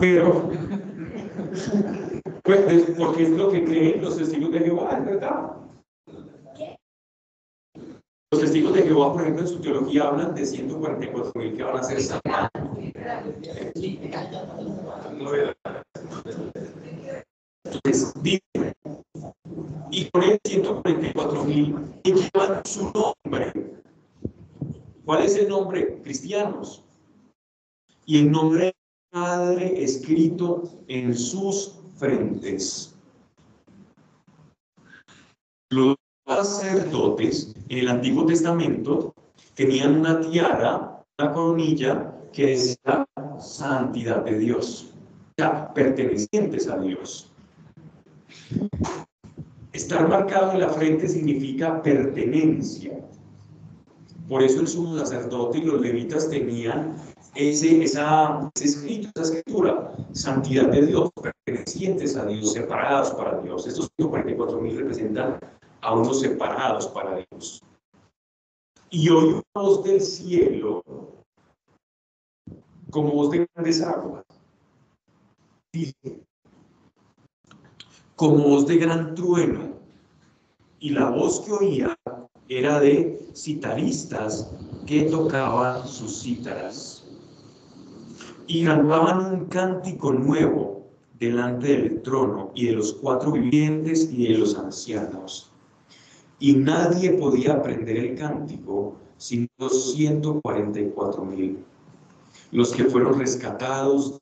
[0.00, 0.50] Pero
[2.42, 5.56] pues, porque es lo que creen los testigos de Jehová, es verdad.
[8.30, 11.76] Los testigos de Jehová, por ejemplo, en su teología hablan de 144 mil que van
[11.76, 12.50] a ser salvados.
[17.64, 18.40] Entonces, dice,
[19.90, 23.52] y con el 144 mil llevan su nombre.
[25.04, 26.00] ¿Cuál es el nombre?
[26.02, 26.85] Cristianos.
[28.06, 28.72] Y el nombre
[29.10, 32.94] Padre escrito en sus frentes.
[35.70, 35.96] Los
[36.26, 39.14] sacerdotes en el Antiguo Testamento
[39.54, 43.06] tenían una tiara, una coronilla que decía
[43.40, 44.92] santidad de Dios,
[45.38, 47.32] ya pertenecientes a Dios.
[49.72, 53.00] Estar marcado en la frente significa pertenencia.
[54.28, 56.96] Por eso el sumo sacerdote y los levitas tenían
[57.36, 63.66] ese, esa, escritura, santidad de Dios, pertenecientes a Dios, separados para Dios.
[63.66, 65.38] Estos 144 mil representan
[65.82, 67.62] a unos separados para Dios.
[68.90, 70.82] Y hoy una voz del cielo,
[72.90, 74.24] como voz de grandes aguas,
[78.14, 79.76] como voz de gran trueno,
[80.78, 81.96] y la voz que oía
[82.48, 84.50] era de citaristas
[84.86, 86.95] que tocaban sus cítaras
[88.46, 90.86] y cantaban un cántico nuevo
[91.18, 95.52] delante del trono y de los cuatro vivientes y de los ancianos.
[96.38, 101.64] Y nadie podía aprender el cántico sino los 144 mil,
[102.52, 104.20] los que fueron rescatados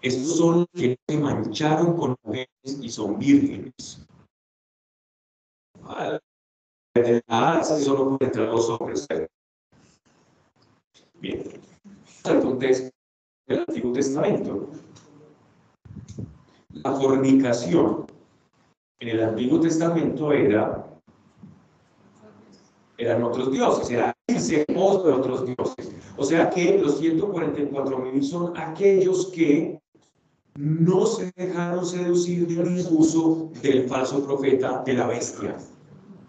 [0.00, 4.04] Estos son los que se mancharon con mujeres y son vírgenes.
[7.28, 9.06] Ah, solo entre los hombres.
[11.20, 11.71] Bien
[12.22, 12.90] contexto
[13.46, 14.70] del Antiguo Testamento.
[16.70, 18.06] La fornicación
[19.00, 20.86] en el Antiguo Testamento era
[22.98, 25.92] eran otros dioses, era esposo de otros dioses.
[26.16, 29.80] O sea que los 144 mil son aquellos que
[30.56, 35.56] no se dejaron seducir del uso del falso profeta de la bestia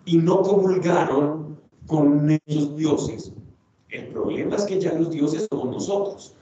[0.06, 3.34] y no comulgaron con esos dioses.
[3.90, 6.36] El problema es que ya los dioses somos nosotros.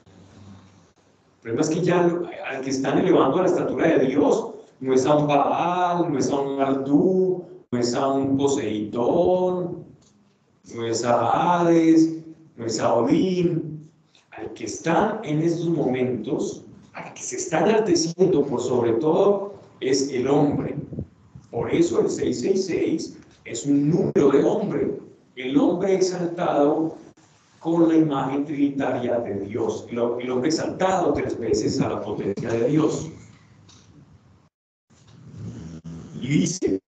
[1.38, 2.02] El problema es que ya
[2.50, 6.20] al que están elevando a la estatura de Dios no es a un Baal, no
[6.20, 9.86] es a un Mardú, no es a un Poseidón,
[10.76, 12.20] no es a Hades,
[12.58, 13.90] no es a Odín.
[14.32, 16.64] Al que está en estos momentos,
[16.94, 20.76] al que se está enalteciendo por sobre todo, es el hombre.
[21.50, 25.00] Por eso el 666 es un número de hombre.
[25.36, 26.96] El hombre exaltado
[27.62, 29.86] con la imagen trinitaria de Dios.
[29.88, 33.08] El hombre exaltado tres veces a la potencia de Dios.
[36.20, 36.82] Y dice,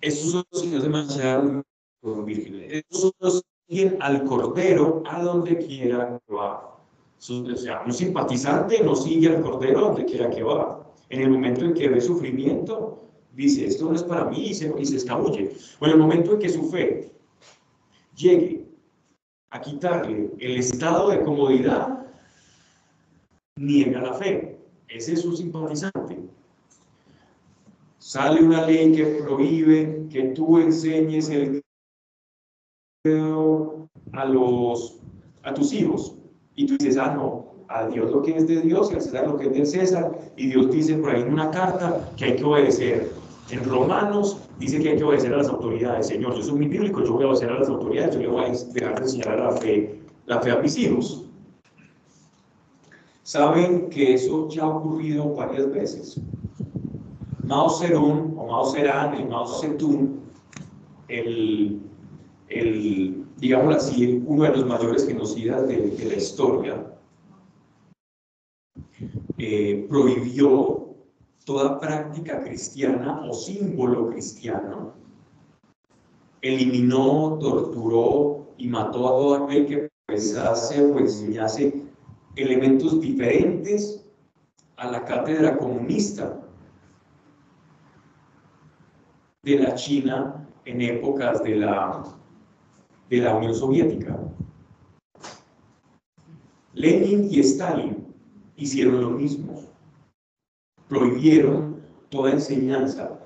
[0.00, 1.62] Estos son los hijos de
[2.02, 2.84] con vírgenes.
[2.90, 6.34] Estos son siguen al Cordero a donde quiera que
[7.18, 10.86] O sea, un simpatizante no sigue al Cordero donde quiera que va.
[11.08, 13.02] En el momento en que ve sufrimiento,
[13.32, 15.52] dice, esto no es para mí y se, escabulle.
[15.80, 17.12] O en el momento en que su fe
[18.14, 18.66] llegue
[19.50, 22.06] a quitarle el estado de comodidad,
[23.56, 24.58] niega la fe.
[24.88, 26.18] Ese es un simpatizante.
[27.98, 31.62] Sale una ley que prohíbe que tú enseñes el
[34.12, 34.24] a
[35.42, 36.16] a tus hijos
[36.56, 39.26] y tú dices, ah, no, a Dios lo que es de Dios y al César
[39.26, 42.36] lo que es de César y Dios dice por ahí en una carta que hay
[42.36, 43.10] que obedecer.
[43.50, 46.08] En Romanos dice que hay que obedecer a las autoridades.
[46.08, 48.44] Señor, yo soy muy bíblico, yo voy a obedecer a las autoridades, yo le voy
[48.44, 51.24] a dejar de enseñar la fe, la fe a mis hijos.
[53.22, 56.20] Saben que eso ya ha ocurrido varias veces.
[57.44, 60.20] Mao Zedong o Mao Zedong, el Mao Zedong,
[61.08, 61.80] el,
[62.48, 66.92] el, digamos así, uno de los mayores genocidas de, la historia,
[69.38, 70.94] eh, prohibió
[71.44, 74.94] toda práctica cristiana o símbolo cristiano,
[76.42, 81.82] eliminó, torturó y mató a todo aquel que pensase o enseñase
[82.36, 84.04] elementos diferentes
[84.76, 86.40] a la cátedra comunista
[89.42, 92.02] de la China en épocas de la,
[93.08, 94.18] de la Unión Soviética.
[96.74, 98.06] Lenin y Stalin
[98.56, 99.62] hicieron lo mismo.
[100.88, 101.80] Prohibieron
[102.10, 103.18] toda enseñanza,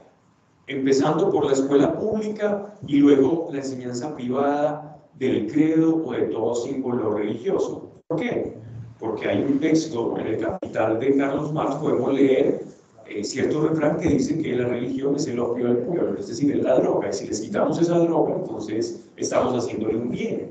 [0.67, 6.55] empezando por la escuela pública y luego la enseñanza privada del credo o de todo
[6.55, 7.91] símbolo religioso.
[8.07, 8.57] ¿Por qué?
[8.99, 12.63] Porque hay un texto en el Capital de Carlos Marx, podemos leer
[13.07, 16.53] eh, cierto refrán que dice que la religión es el opio del pueblo, es decir,
[16.53, 20.51] es la droga, y si les quitamos esa droga, entonces estamos haciéndole un bien.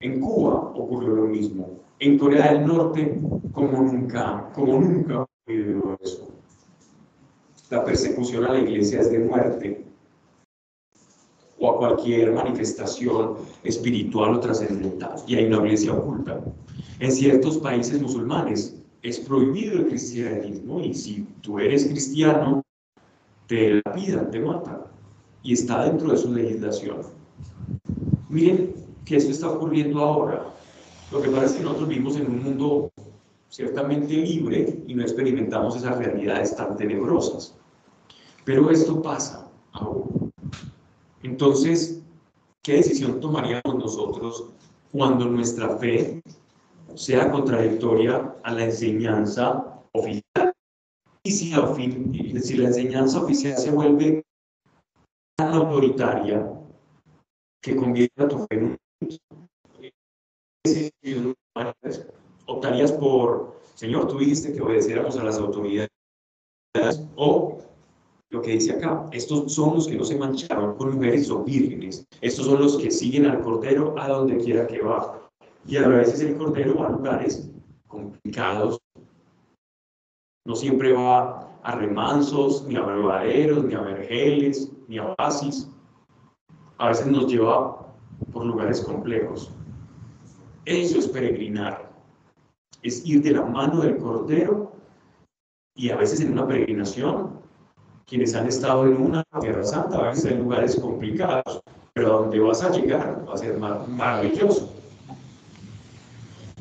[0.00, 3.20] En Cuba ocurrió lo mismo, en Corea del Norte
[3.52, 6.28] como nunca, como nunca ocurrido eso.
[7.70, 9.84] La persecución a la iglesia es de muerte
[11.58, 16.42] o a cualquier manifestación espiritual o trascendental, y hay una iglesia oculta.
[16.98, 22.62] En ciertos países musulmanes es prohibido el cristianismo y si tú eres cristiano,
[23.46, 24.83] te lapidan, te matan.
[25.44, 27.02] Y está dentro de su legislación.
[28.28, 30.46] Miren que esto está ocurriendo ahora.
[31.12, 32.90] Lo que pasa es que nosotros vivimos en un mundo
[33.48, 37.54] ciertamente libre y no experimentamos esas realidades tan tenebrosas.
[38.44, 40.08] Pero esto pasa ahora.
[41.22, 42.02] Entonces,
[42.62, 44.46] ¿qué decisión tomaríamos nosotros
[44.90, 46.20] cuando nuestra fe
[46.94, 50.52] sea contradictoria a la enseñanza oficial.
[51.22, 51.52] Y si
[52.42, 54.23] si la enseñanza oficial se vuelve
[55.38, 56.50] autoritaria
[57.62, 58.76] que convierte a tu fe en un...
[62.46, 65.88] Optarías por, Señor, tú dijiste que obedeciéramos a las autoridades
[67.16, 67.58] o
[68.30, 72.06] lo que dice acá, estos son los que no se mancharon con mujeres o vírgenes,
[72.20, 75.20] estos son los que siguen al Cordero a donde quiera que va.
[75.66, 77.48] Y a veces el cordero va a lugares
[77.86, 78.78] complicados.
[80.46, 85.68] No siempre va a remansos, ni a verdaderos, ni a vergeles, ni a oasis.
[86.78, 87.84] A veces nos lleva
[88.32, 89.50] por lugares complejos.
[90.64, 91.90] Eso es peregrinar.
[92.82, 94.72] Es ir de la mano del cordero
[95.76, 97.40] y a veces en una peregrinación,
[98.06, 101.60] quienes han estado en una tierra santa, a veces en lugares complicados,
[101.92, 104.70] pero a donde vas a llegar va a ser maravilloso.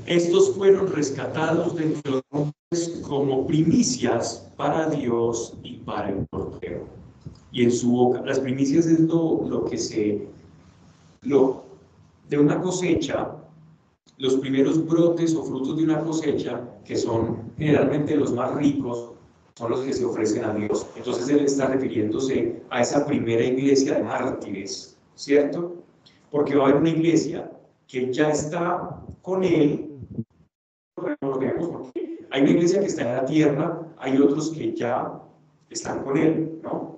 [0.05, 7.02] estos fueron rescatados dentro de los hombres como primicias para Dios y para el portero.
[7.53, 10.27] Y en su boca, las primicias es lo, lo que se,
[11.21, 11.63] lo,
[12.27, 13.35] de una cosecha,
[14.17, 19.11] los primeros brotes o frutos de una cosecha, que son generalmente los más ricos,
[19.53, 20.87] son los que se ofrecen a Dios.
[20.95, 25.75] Entonces él está refiriéndose a esa primera iglesia de mártires, ¿cierto?
[26.31, 27.51] Porque va a haber una iglesia
[27.87, 29.91] que ya está con él.
[32.31, 35.21] Hay una iglesia que está en la tierra, hay otros que ya
[35.69, 36.92] están con él, ¿no?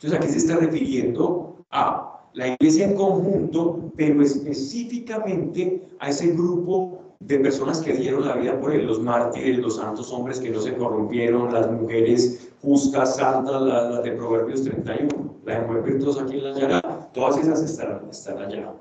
[0.00, 7.02] Entonces aquí se está refiriendo a la iglesia en conjunto, pero específicamente a ese grupo
[7.18, 10.60] de personas que dieron la vida por él, los mártires, los santos hombres que no
[10.60, 16.36] se corrompieron, las mujeres justas, santas, las, de Proverbios 31, la de mujer virtuosa aquí
[16.38, 18.72] en la llana, todas esas están, están allá.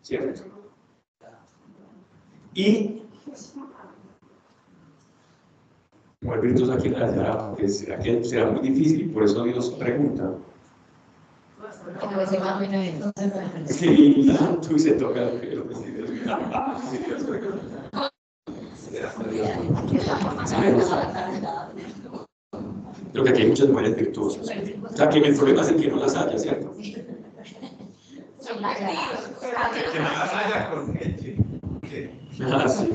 [0.00, 0.42] ¿Cierto?
[2.54, 3.02] Y
[6.24, 9.44] mujer virtuosa aquí en la llana, porque será, que será muy difícil y por eso
[9.44, 10.32] Dios pregunta.
[13.66, 14.34] Sí,
[14.66, 15.64] tú se toca el pelo.
[23.12, 24.50] Creo que aquí hay muchas mujeres virtuosas.
[24.82, 26.74] O sea, que el problema es el que no las haya, ¿cierto?
[26.76, 26.92] Que
[28.54, 28.60] no
[30.08, 31.36] las haya con leche.
[32.50, 32.90] Ah, sí.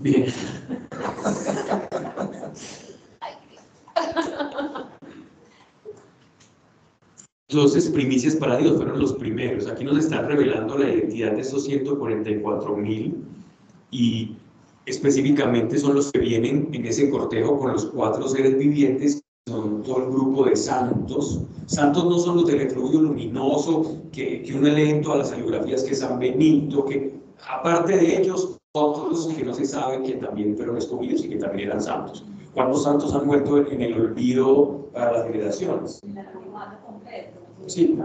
[0.00, 0.26] Bien.
[7.48, 9.66] Entonces, primicias para Dios fueron los primeros.
[9.68, 13.22] Aquí nos está revelando la identidad de esos 144 mil
[13.90, 14.36] y
[14.86, 19.98] específicamente son los que vienen en ese cortejo con los cuatro seres vivientes, son todo
[20.04, 21.42] el grupo de santos.
[21.66, 25.84] Santos no son los del efluvio luminoso, que, que uno lee en todas las aligrafías
[25.84, 27.14] que San Benito, que
[27.48, 31.68] aparte de ellos, otros que no se sabe que también fueron escogidos y que también
[31.68, 32.24] eran santos.
[32.54, 36.00] ¿Cuántos santos han muerto en el olvido para las generaciones?
[37.66, 37.98] Sí.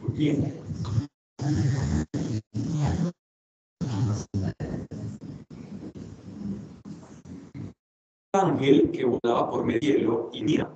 [0.00, 0.52] Muy.
[8.32, 10.70] Ángel que volaba por medio y mira,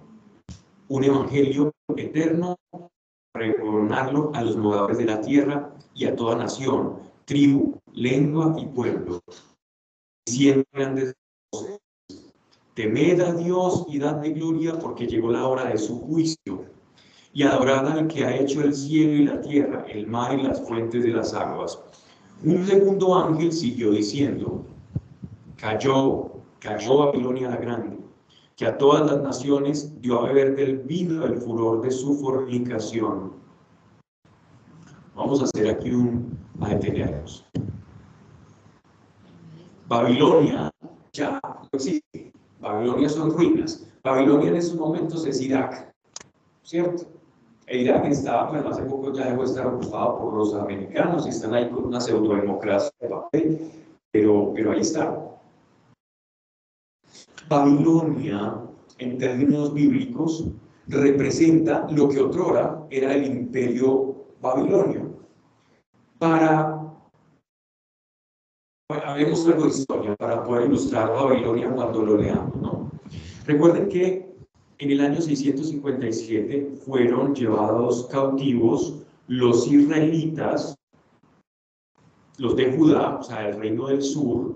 [0.89, 2.57] un evangelio eterno
[3.35, 8.67] para pregonarlo a los moradores de la tierra y a toda nación, tribu, lengua y
[8.67, 9.21] pueblo,
[10.25, 11.15] siendo grandes
[12.75, 16.65] Temed a Dios y dadle gloria porque llegó la hora de su juicio.
[17.33, 20.61] Y adorad al que ha hecho el cielo y la tierra, el mar y las
[20.61, 21.81] fuentes de las aguas.
[22.45, 24.65] Un segundo ángel siguió diciendo,
[25.57, 26.31] cayó,
[26.61, 27.97] cayó Babilonia la grande,
[28.57, 33.33] que a todas las naciones dio a beber del vino del furor de su fornicación.
[35.15, 37.47] Vamos a hacer aquí un, a detenernos.
[39.89, 40.71] Babilonia
[41.13, 42.33] ya no existe.
[42.61, 43.87] Babilonia son ruinas.
[44.03, 45.93] Babilonia en esos momentos es Irak,
[46.63, 47.05] ¿cierto?
[47.67, 51.31] E Irak estaba, bueno, hace poco ya dejó de estar ocupado por los americanos y
[51.31, 53.71] están ahí con una pseudo-democracia de papel,
[54.11, 55.34] pero, pero ahí está.
[57.49, 58.61] Babilonia,
[58.99, 60.47] en términos bíblicos,
[60.87, 65.15] representa lo que otrora era el imperio babilonio.
[66.19, 66.85] Para
[68.89, 72.55] haremos algo de historia para poder ilustrar Babilonia cuando lo leamos.
[72.57, 72.91] ¿no?
[73.47, 74.35] Recuerden que
[74.79, 80.77] en el año 657 fueron llevados cautivos los israelitas,
[82.37, 84.55] los de Judá, o sea, el reino del sur,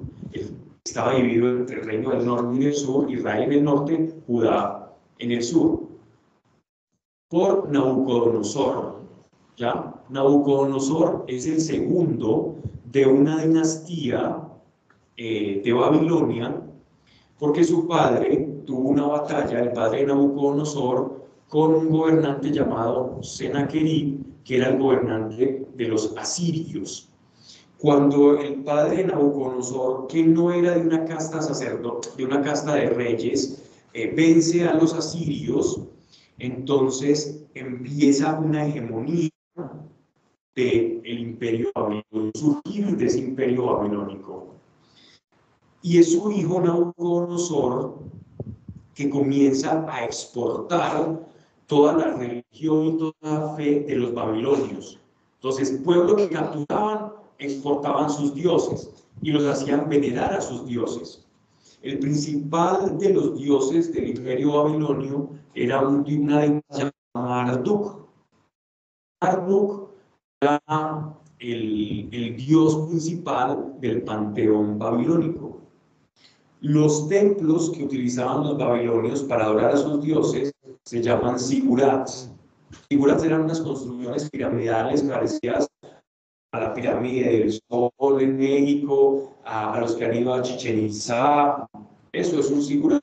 [0.89, 4.95] estaba dividido entre el reino del norte y del sur, Israel en el norte, Judá
[5.19, 5.83] en el sur,
[7.29, 9.03] por Nabucodonosor.
[9.57, 9.95] ¿ya?
[10.09, 12.57] Nabucodonosor es el segundo
[12.91, 14.39] de una dinastía
[15.17, 16.63] eh, de Babilonia,
[17.39, 24.43] porque su padre tuvo una batalla, el padre de Nabucodonosor, con un gobernante llamado Sennacherib,
[24.45, 27.08] que era el gobernante de los asirios.
[27.79, 32.75] Cuando el padre de Nabucodonosor, que no era de una casta sacerdote, de una casta
[32.75, 35.81] de reyes, eh, vence a los asirios,
[36.39, 39.31] entonces empieza una hegemonía
[40.57, 44.55] del imperio babilónico, surgir de ese imperio babilónico.
[45.81, 47.99] Y es su hijo Nabucodonosor
[48.95, 51.21] que comienza a exportar
[51.69, 54.99] toda la religión y toda la fe de los babilonios.
[55.35, 58.91] Entonces, pueblo que capturaban, exportaban sus dioses
[59.23, 61.25] y los hacían venerar a sus dioses.
[61.83, 66.61] El principal de los dioses del imperio babilonio era un, una
[67.15, 68.09] Marduk.
[69.23, 69.91] Marduk
[70.41, 75.61] era el, el dios principal del panteón babilónico.
[76.61, 80.53] Los templos que utilizaban los babilonios para adorar a sus dioses
[80.85, 82.33] se llaman sigurats.
[82.91, 85.68] Sigurats eran unas construcciones piramidales parecidas
[86.53, 91.69] a la pirámide del Sol en México, a, los que han ido a Chichen Itza.
[92.13, 93.03] Eso es un sigurat,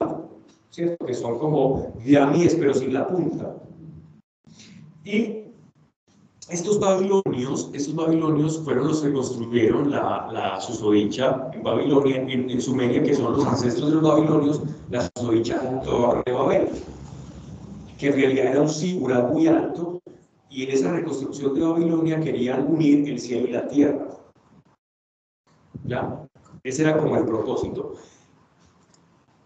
[0.72, 1.06] ¿cierto?
[1.06, 3.56] Que son como pirámides pero sin la punta.
[5.04, 5.44] Y
[6.50, 13.04] estos babilonios, estos babilonios fueron los que construyeron la, la susodicha en Babilonia, en, Sumeria,
[13.04, 15.60] que son los ancestros de los babilonios, la susodicha
[16.26, 16.70] de Babel,
[18.00, 20.02] que en realidad era un sigurat muy alto,
[20.56, 24.08] y en esa reconstrucción de Babilonia querían unir el cielo y la tierra.
[25.84, 26.26] ¿Ya?
[26.64, 27.96] Ese era como el propósito.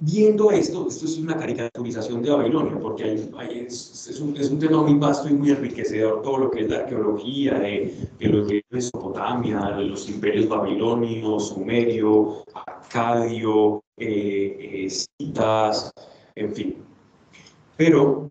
[0.01, 4.83] Viendo esto, esto es una caricaturización de Babilonia, porque hay, es, un, es, un, tema
[4.83, 8.57] muy vasto y muy enriquecedor, todo lo que es la arqueología de, de lo que
[8.57, 15.91] es Mesopotamia, de los imperios babilonios, sumerio, acadio, eh, eh, citas,
[16.35, 16.75] en fin.
[17.75, 18.29] Pero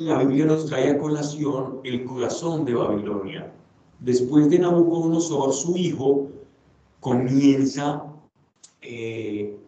[0.00, 3.52] la Biblia nos trae a colación el corazón de Babilonia.
[3.98, 6.28] Después de Nabucodonosor, su hijo
[7.00, 8.04] comienza
[8.80, 9.58] eh,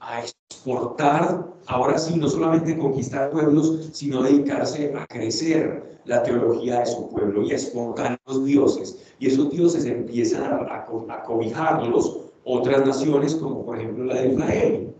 [0.00, 6.86] a exportar, ahora sí, no solamente conquistar pueblos, sino dedicarse a crecer la teología de
[6.86, 8.98] su pueblo y a exportar los dioses.
[9.18, 14.94] Y esos dioses empiezan a, a cobijarlos otras naciones, como por ejemplo la de Israel.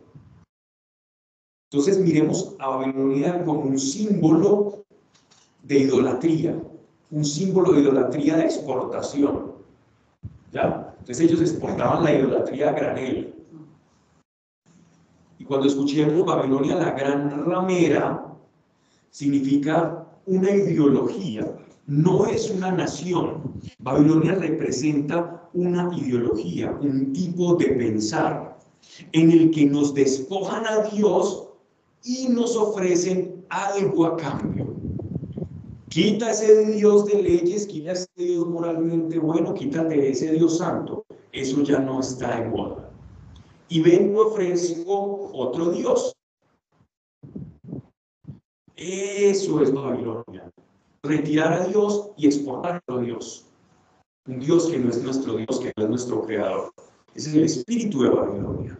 [1.70, 4.65] Entonces miremos a Babilonia como un símbolo
[5.66, 6.56] de idolatría,
[7.10, 9.52] un símbolo de idolatría de exportación.
[10.52, 10.94] ¿Ya?
[11.01, 13.34] Entonces ellos exportaban la idolatría a granel.
[15.38, 18.34] Y cuando escuchemos Babilonia la gran ramera,
[19.10, 21.47] significa una ideología,
[21.86, 23.60] no es una nación.
[23.78, 28.59] Babilonia representa una ideología, un tipo de pensar
[29.12, 31.48] en el que nos despojan a Dios
[32.05, 34.65] y nos ofrecen algo a cambio.
[35.97, 41.06] Quita ese Dios de leyes, quita ese Dios moralmente bueno, quítate ese Dios santo.
[41.32, 42.90] Eso ya no está en moda.
[43.70, 46.14] Y vengo ofrezco otro Dios.
[48.77, 50.52] Eso es Babilonia.
[51.02, 53.47] Retirar a Dios y exportar a Dios.
[54.28, 56.74] Un Dios que no es nuestro Dios, que no es nuestro creador.
[57.14, 58.78] Ese es el espíritu de Babilonia.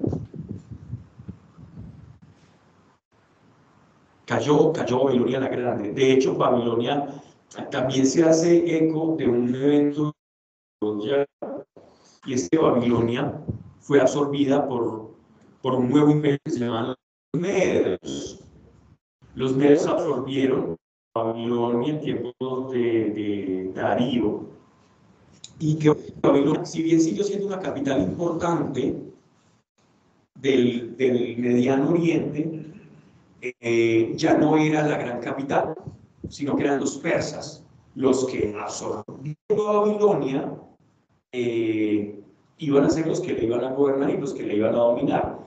[4.27, 5.93] Cayó, cayó Babilonia la Grande.
[5.93, 7.09] De hecho, Babilonia
[7.71, 10.13] también se hace eco de un evento
[12.27, 13.41] y es que Babilonia
[13.81, 15.15] fue absorbida por,
[15.63, 16.95] por un nuevo imperio que se llama
[17.33, 18.45] los medios.
[19.35, 20.77] Los medios absorbieron
[21.15, 22.79] Babilonia en tiempos de,
[23.11, 24.45] de Darío
[25.59, 29.03] y que Babilonia, si bien siguió siendo una capital importante
[30.35, 32.56] del, del Mediano Oriente,
[33.61, 35.75] eh, ya no era la gran capital,
[36.29, 37.67] sino que eran los persas
[37.97, 40.53] los que absorbieron Babilonia,
[41.33, 42.21] eh,
[42.59, 44.79] iban a ser los que le iban a gobernar y los que le iban a
[44.79, 45.39] dominar.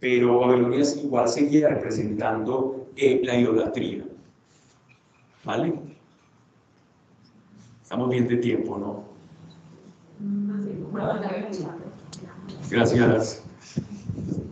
[0.00, 4.04] Pero Babilonia igual seguía representando eh, la idolatría.
[5.44, 5.74] ¿Vale?
[7.82, 9.04] Estamos bien de tiempo, ¿no?
[12.68, 13.44] Gracias.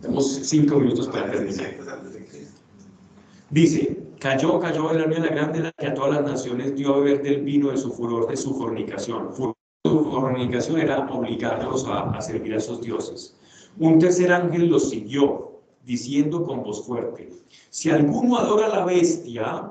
[0.01, 2.10] Tenemos cinco minutos para terminar.
[3.51, 7.41] Dice, cayó, cayó Babilonia la grande, que a todas las naciones dio a beber del
[7.41, 9.29] vino de su furor, de su fornicación.
[9.35, 9.53] Su
[9.83, 13.35] fornicación era obligarlos a, a servir a esos dioses.
[13.77, 17.29] Un tercer ángel los siguió, diciendo con voz fuerte,
[17.69, 19.69] si alguno adora a la bestia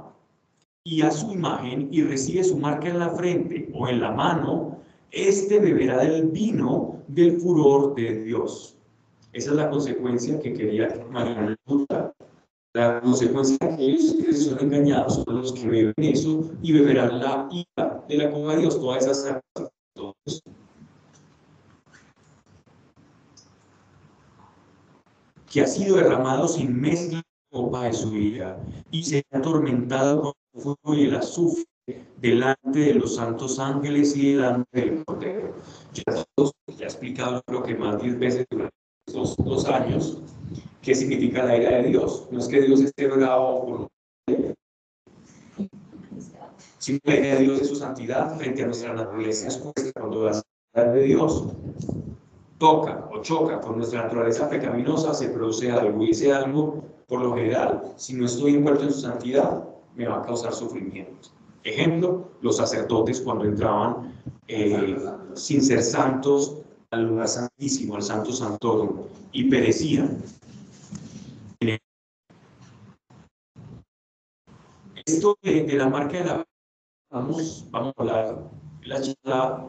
[0.84, 4.78] y a su imagen y recibe su marca en la frente o en la mano,
[5.10, 8.76] éste beberá del vino del furor de Dios.
[9.32, 11.56] Esa es la consecuencia que quería María
[12.72, 17.48] la consecuencia de aquellos que son engañados son los que beben eso y beberán la
[17.50, 19.40] ira de la copa de Dios, todas esas
[19.94, 20.42] cosas.
[25.50, 27.20] que ha sido derramado sin mezcla
[27.50, 28.56] copa de su ira
[28.92, 31.64] y se ha atormentado con el fuego y el azufre
[32.18, 35.56] delante de los santos ángeles y delante del Cordero.
[35.92, 36.04] Ya,
[36.68, 38.76] ya he explicado creo que más 10 veces durante
[39.08, 40.22] estos dos años
[40.82, 42.28] ¿Qué significa la ira de Dios?
[42.30, 43.88] No es que Dios esté bravo por
[46.78, 49.58] sino la ira de Dios es su santidad frente a nuestra naturaleza es
[49.94, 51.44] cuando la santidad de Dios
[52.60, 57.34] toca o choca con nuestra naturaleza pecaminosa, se produce algo y ese algo, por lo
[57.34, 59.64] general, si no estoy envuelto en su santidad,
[59.96, 61.32] me va a causar sufrimientos.
[61.64, 64.14] Ejemplo, los sacerdotes cuando entraban
[64.46, 64.96] eh,
[65.34, 66.58] sin ser santos
[66.90, 70.22] al lugar santísimo, al santo santorum, y perecían.
[75.10, 76.46] Esto de, la marca de la...
[77.10, 78.50] Vamos, vamos a hablar
[78.82, 79.68] la charla,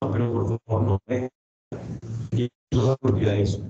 [0.00, 1.28] pero por favor no me...
[2.30, 3.60] de eso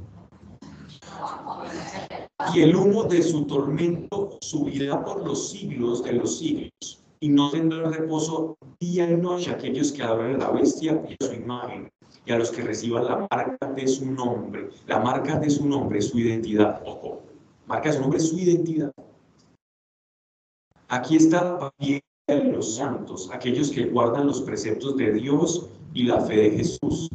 [2.54, 7.50] y el humo de su tormento subirá por los siglos de los siglos, y no
[7.50, 11.88] tendrá reposo día y noche aquellos que adoran a la bestia y a su imagen,
[12.24, 14.68] y a los que reciban la marca de su nombre.
[14.86, 16.82] La marca de su nombre su identidad.
[16.84, 17.22] Ojo,
[17.66, 18.92] marca de su nombre su identidad.
[20.88, 21.72] Aquí está
[22.28, 27.08] los santos, aquellos que guardan los preceptos de Dios y la fe de Jesús.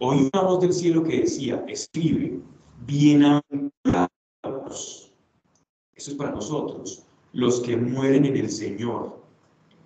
[0.00, 2.40] Oí una voz del cielo que decía, escribe,
[2.86, 5.08] bienaventurados
[5.98, 7.02] eso es para nosotros,
[7.32, 9.20] los que mueren en el Señor.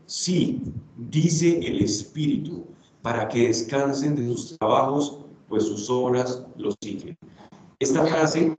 [0.05, 0.62] Sí,
[0.97, 2.66] dice el Espíritu,
[3.01, 7.16] para que descansen de sus trabajos, pues sus obras los siguen.
[7.78, 8.55] Esta frase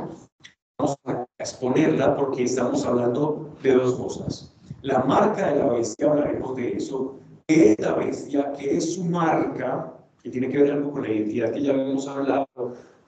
[0.80, 4.54] vamos a exponerla porque estamos hablando de dos cosas.
[4.82, 7.20] La marca de la bestia, hablaremos de eso.
[7.48, 8.54] ¿Qué es la bestia?
[8.58, 9.94] ¿Qué es su marca?
[10.22, 12.48] Que tiene que ver algo con la identidad que ya hemos hablado.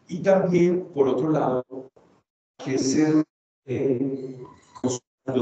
[0.08, 1.64] Y también, por otro lado,
[2.64, 3.24] que es el
[3.66, 4.44] eh,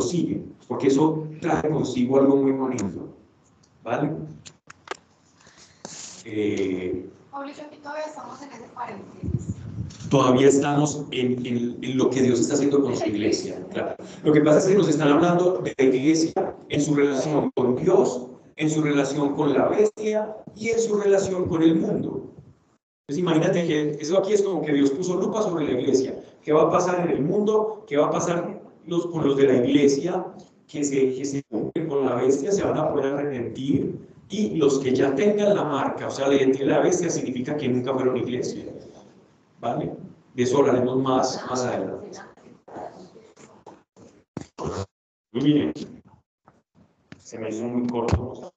[0.01, 3.09] sigue, porque eso trae consigo algo muy bonito.
[3.83, 4.15] ¿Vale?
[6.25, 7.09] Eh,
[7.81, 9.52] todavía estamos en ese paréntesis.
[10.13, 13.59] Todavía estamos en, en, lo que Dios está haciendo con su iglesia.
[14.23, 17.77] Lo que pasa es que nos están hablando de la iglesia en su relación con
[17.77, 18.27] Dios,
[18.57, 22.31] en su relación con la bestia y en su relación con el mundo.
[23.07, 26.13] Entonces imagínate que eso aquí es como que Dios puso lupa sobre la iglesia.
[26.43, 27.83] ¿Qué va a pasar en el mundo?
[27.87, 30.27] ¿Qué va a pasar los, con los de la iglesia
[30.67, 31.41] que se,
[31.73, 33.97] que con la bestia se van a poder arrepentir
[34.29, 37.57] y los que ya tengan la marca, o sea, la identidad de la bestia significa
[37.57, 38.65] que nunca fueron iglesia.
[39.59, 40.02] ¿Vale?
[40.33, 42.19] De eso hablaremos más, más adelante.
[45.31, 45.73] Muy bien.
[47.17, 48.52] Se me hizo muy corto.